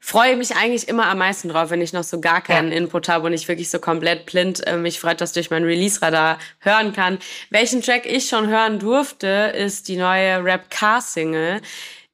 freue 0.00 0.36
mich 0.36 0.56
eigentlich 0.56 0.88
immer 0.88 1.06
am 1.06 1.18
meisten 1.18 1.48
drauf, 1.50 1.70
wenn 1.70 1.80
ich 1.80 1.92
noch 1.92 2.02
so 2.02 2.20
gar 2.20 2.40
keinen 2.40 2.72
ja. 2.72 2.78
Input 2.78 3.08
habe 3.08 3.26
und 3.26 3.32
ich 3.32 3.46
wirklich 3.46 3.70
so 3.70 3.78
komplett 3.78 4.26
blind 4.26 4.66
äh, 4.66 4.76
mich 4.76 4.98
freut, 4.98 5.20
dass 5.20 5.32
durch 5.32 5.50
mein 5.50 5.64
Release-Radar 5.64 6.38
hören 6.58 6.92
kann. 6.92 7.18
Welchen 7.50 7.82
Track 7.82 8.06
ich 8.06 8.28
schon 8.28 8.48
hören 8.48 8.78
durfte, 8.78 9.52
ist 9.56 9.88
die 9.88 9.96
neue 9.96 10.42
Rap-Car-Single 10.42 11.60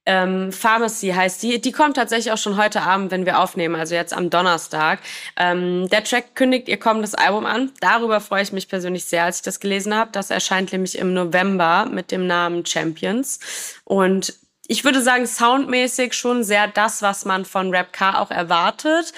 ähm, 0.07 0.53
Pharmacy 0.53 1.09
heißt 1.09 1.43
die. 1.43 1.61
Die 1.61 1.73
kommt 1.73 1.97
tatsächlich 1.97 2.33
auch 2.33 2.39
schon 2.39 2.57
heute 2.57 2.83
Abend, 2.83 3.11
wenn 3.11 3.27
wir 3.27 3.41
aufnehmen, 3.41 3.75
also 3.75 3.95
jetzt 3.95 4.15
am 4.15 4.31
Donnerstag. 4.31 5.01
Ähm, 5.37 5.89
der 5.91 6.05
Track 6.05 6.35
kündigt 6.35 6.69
ihr 6.69 6.79
kommendes 6.79 7.15
Album 7.15 7.45
an. 7.45 7.73
Darüber 7.81 8.21
freue 8.21 8.43
ich 8.43 8.53
mich 8.53 8.69
persönlich 8.69 9.05
sehr, 9.05 9.25
als 9.25 9.39
ich 9.39 9.43
das 9.43 9.61
gelesen 9.61 9.95
habe. 9.95 10.11
Das 10.13 10.31
erscheint 10.31 10.73
nämlich 10.73 10.97
im 10.97 11.13
November 11.13 11.87
mit 11.91 12.13
dem 12.13 12.27
Namen 12.27 12.65
Champions. 12.65 13.41
Und 13.85 14.35
ich 14.69 14.85
würde 14.85 15.03
sagen, 15.03 15.27
soundmäßig 15.27 16.13
schon 16.15 16.45
sehr 16.45 16.69
das, 16.69 17.03
was 17.03 17.25
man 17.25 17.45
von 17.45 17.71
Rap 17.71 17.93
Car 17.93 18.21
auch 18.21 18.31
erwartet. 18.31 19.13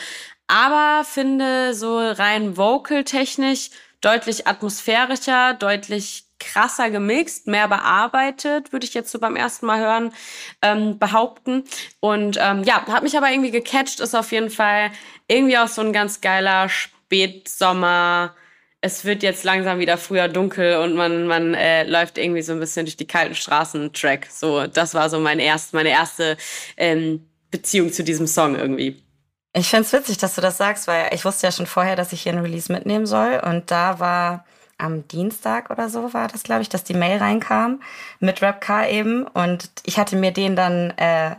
Aber 0.46 1.04
finde 1.04 1.74
so 1.74 1.98
rein 1.98 2.56
vocal-technisch 2.56 3.70
deutlich 4.00 4.46
atmosphärischer, 4.46 5.54
deutlich 5.54 6.24
krasser 6.38 6.90
gemixt, 6.90 7.46
mehr 7.46 7.68
bearbeitet, 7.68 8.72
würde 8.72 8.86
ich 8.86 8.94
jetzt 8.94 9.10
so 9.10 9.18
beim 9.18 9.36
ersten 9.36 9.66
Mal 9.66 9.80
hören, 9.80 10.12
ähm, 10.62 10.98
behaupten. 10.98 11.64
Und 12.00 12.38
ähm, 12.40 12.62
ja, 12.62 12.86
hat 12.86 13.02
mich 13.02 13.16
aber 13.16 13.30
irgendwie 13.30 13.50
gecatcht, 13.50 14.00
ist 14.00 14.14
auf 14.14 14.32
jeden 14.32 14.50
Fall 14.50 14.92
irgendwie 15.26 15.58
auch 15.58 15.68
so 15.68 15.82
ein 15.82 15.92
ganz 15.92 16.20
geiler 16.20 16.68
Spätsommer. 16.68 18.34
Es 18.80 19.04
wird 19.04 19.24
jetzt 19.24 19.42
langsam 19.42 19.80
wieder 19.80 19.98
früher 19.98 20.28
dunkel 20.28 20.76
und 20.76 20.94
man, 20.94 21.26
man 21.26 21.54
äh, 21.54 21.84
läuft 21.84 22.16
irgendwie 22.16 22.42
so 22.42 22.52
ein 22.52 22.60
bisschen 22.60 22.86
durch 22.86 22.96
die 22.96 23.06
kalten 23.06 23.34
Straßen-Track. 23.34 24.28
So, 24.30 24.66
das 24.68 24.94
war 24.94 25.10
so 25.10 25.18
mein 25.18 25.40
erst, 25.40 25.74
meine 25.74 25.88
erste 25.88 26.36
ähm, 26.76 27.26
Beziehung 27.50 27.92
zu 27.92 28.04
diesem 28.04 28.28
Song 28.28 28.54
irgendwie. 28.54 29.02
Ich 29.52 29.68
finde 29.68 29.82
es 29.82 29.92
witzig, 29.92 30.18
dass 30.18 30.36
du 30.36 30.40
das 30.40 30.58
sagst, 30.58 30.86
weil 30.86 31.12
ich 31.12 31.24
wusste 31.24 31.48
ja 31.48 31.52
schon 31.52 31.66
vorher, 31.66 31.96
dass 31.96 32.12
ich 32.12 32.22
hier 32.22 32.32
ein 32.32 32.38
Release 32.38 32.72
mitnehmen 32.72 33.06
soll. 33.06 33.40
Und 33.44 33.70
da 33.70 33.98
war 33.98 34.44
am 34.76 35.08
Dienstag 35.08 35.70
oder 35.70 35.88
so 35.88 36.14
war 36.14 36.28
das, 36.28 36.44
glaube 36.44 36.62
ich, 36.62 36.68
dass 36.68 36.84
die 36.84 36.94
Mail 36.94 37.18
reinkam 37.18 37.82
mit 38.20 38.40
Rapcar 38.42 38.88
eben. 38.88 39.26
Und 39.26 39.70
ich 39.84 39.98
hatte 39.98 40.14
mir 40.14 40.30
den 40.30 40.54
dann 40.54 40.90
äh, 40.90 41.34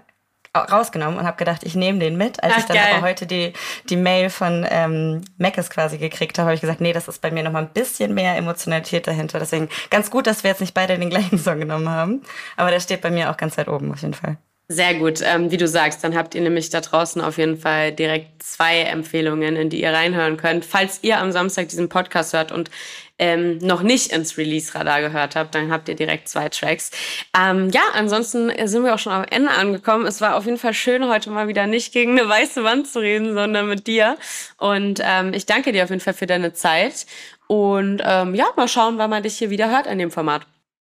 rausgenommen 0.63 1.19
und 1.19 1.25
habe 1.25 1.37
gedacht, 1.37 1.63
ich 1.63 1.75
nehme 1.75 1.99
den 1.99 2.17
mit. 2.17 2.43
Als 2.43 2.53
Ach, 2.55 2.59
ich 2.59 2.65
dann 2.65 2.77
geil. 2.77 2.93
aber 2.93 3.01
heute 3.01 3.25
die, 3.25 3.53
die 3.89 3.97
Mail 3.97 4.29
von 4.29 4.65
ähm, 4.69 5.21
Mackes 5.37 5.69
quasi 5.69 5.97
gekriegt 5.97 6.37
habe, 6.37 6.47
habe 6.47 6.55
ich 6.55 6.61
gesagt, 6.61 6.81
nee, 6.81 6.93
das 6.93 7.07
ist 7.07 7.21
bei 7.21 7.31
mir 7.31 7.43
nochmal 7.43 7.63
ein 7.63 7.73
bisschen 7.73 8.13
mehr 8.13 8.35
Emotionalität 8.35 9.07
dahinter. 9.07 9.39
Deswegen 9.39 9.69
ganz 9.89 10.09
gut, 10.11 10.27
dass 10.27 10.43
wir 10.43 10.51
jetzt 10.51 10.61
nicht 10.61 10.73
beide 10.73 10.97
den 10.97 11.09
gleichen 11.09 11.37
Song 11.39 11.59
genommen 11.59 11.89
haben. 11.89 12.21
Aber 12.57 12.71
der 12.71 12.79
steht 12.79 13.01
bei 13.01 13.11
mir 13.11 13.31
auch 13.31 13.37
ganz 13.37 13.57
weit 13.57 13.67
oben 13.67 13.91
auf 13.91 14.01
jeden 14.01 14.13
Fall. 14.13 14.37
Sehr 14.71 14.93
gut. 14.93 15.21
Ähm, 15.23 15.49
wie 15.49 15.57
du 15.57 15.67
sagst, 15.67 16.03
dann 16.03 16.15
habt 16.15 16.35
ihr 16.35 16.41
nämlich 16.41 16.69
da 16.69 16.79
draußen 16.79 17.23
auf 17.23 17.39
jeden 17.39 17.57
Fall 17.57 17.91
direkt 17.91 18.43
zwei 18.43 18.81
Empfehlungen, 18.81 19.55
in 19.55 19.71
die 19.71 19.81
ihr 19.81 19.91
reinhören 19.91 20.37
könnt. 20.37 20.63
Falls 20.63 20.99
ihr 21.01 21.17
am 21.19 21.31
Samstag 21.31 21.69
diesen 21.69 21.89
Podcast 21.89 22.33
hört 22.33 22.51
und 22.51 22.69
ähm, 23.17 23.57
noch 23.57 23.81
nicht 23.81 24.11
ins 24.11 24.37
Release-Radar 24.37 25.01
gehört 25.01 25.35
habt, 25.35 25.55
dann 25.55 25.71
habt 25.71 25.89
ihr 25.89 25.95
direkt 25.95 26.29
zwei 26.29 26.49
Tracks. 26.49 26.91
Ähm, 27.35 27.71
ja, 27.71 27.81
ansonsten 27.95 28.51
sind 28.67 28.83
wir 28.83 28.93
auch 28.93 28.99
schon 28.99 29.11
am 29.11 29.23
Ende 29.23 29.49
angekommen. 29.49 30.05
Es 30.05 30.21
war 30.21 30.35
auf 30.35 30.45
jeden 30.45 30.59
Fall 30.59 30.75
schön, 30.75 31.09
heute 31.09 31.31
mal 31.31 31.47
wieder 31.47 31.65
nicht 31.65 31.91
gegen 31.91 32.11
eine 32.11 32.29
weiße 32.29 32.63
Wand 32.63 32.87
zu 32.87 32.99
reden, 32.99 33.33
sondern 33.33 33.67
mit 33.67 33.87
dir. 33.87 34.17
Und 34.57 35.01
ähm, 35.03 35.33
ich 35.33 35.47
danke 35.47 35.71
dir 35.71 35.83
auf 35.83 35.89
jeden 35.89 35.99
Fall 35.99 36.13
für 36.13 36.27
deine 36.27 36.53
Zeit. 36.53 37.07
Und 37.47 38.03
ähm, 38.05 38.35
ja, 38.35 38.45
mal 38.55 38.67
schauen, 38.67 38.99
wann 38.99 39.09
man 39.09 39.23
dich 39.23 39.35
hier 39.35 39.49
wieder 39.49 39.71
hört 39.71 39.87
in 39.87 39.97
dem 39.97 40.11
Format. 40.11 40.45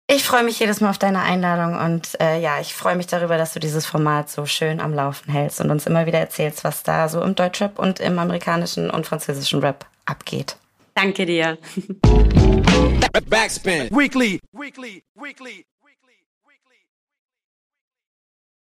Ich 0.09 0.25
freue 0.25 0.43
mich 0.43 0.59
jedes 0.59 0.81
Mal 0.81 0.91
auf 0.91 0.99
deine 0.99 1.23
Einladung 1.23 1.79
und 1.79 2.21
äh, 2.21 2.38
ja, 2.41 2.61
ich 2.61 2.75
freue 2.75 2.97
mich 2.97 3.07
darüber, 3.07 3.38
dass 3.38 3.55
du 3.55 3.61
dieses 3.61 3.87
Format 3.87 4.29
so 4.29 4.45
schön 4.45 4.81
am 4.81 4.93
Laufen 4.93 5.33
hältst 5.33 5.61
und 5.61 5.71
uns 5.71 5.87
immer 5.87 6.07
wieder 6.07 6.19
erzählst, 6.19 6.65
was 6.65 6.83
da 6.83 7.09
so 7.09 7.23
im 7.23 7.35
Deutschrap 7.35 7.79
und 7.79 8.01
im 8.01 8.19
amerikanischen 8.19 8.91
und 8.91 9.07
französischen 9.07 9.61
Rap 9.61 9.87
abgeht. 10.05 10.57
Danke 10.95 11.25
dir. 11.25 11.57
Backspin. 13.29 13.88
Weekly. 13.91 14.41
Weekly. 14.53 15.03
Weekly. 15.15 15.65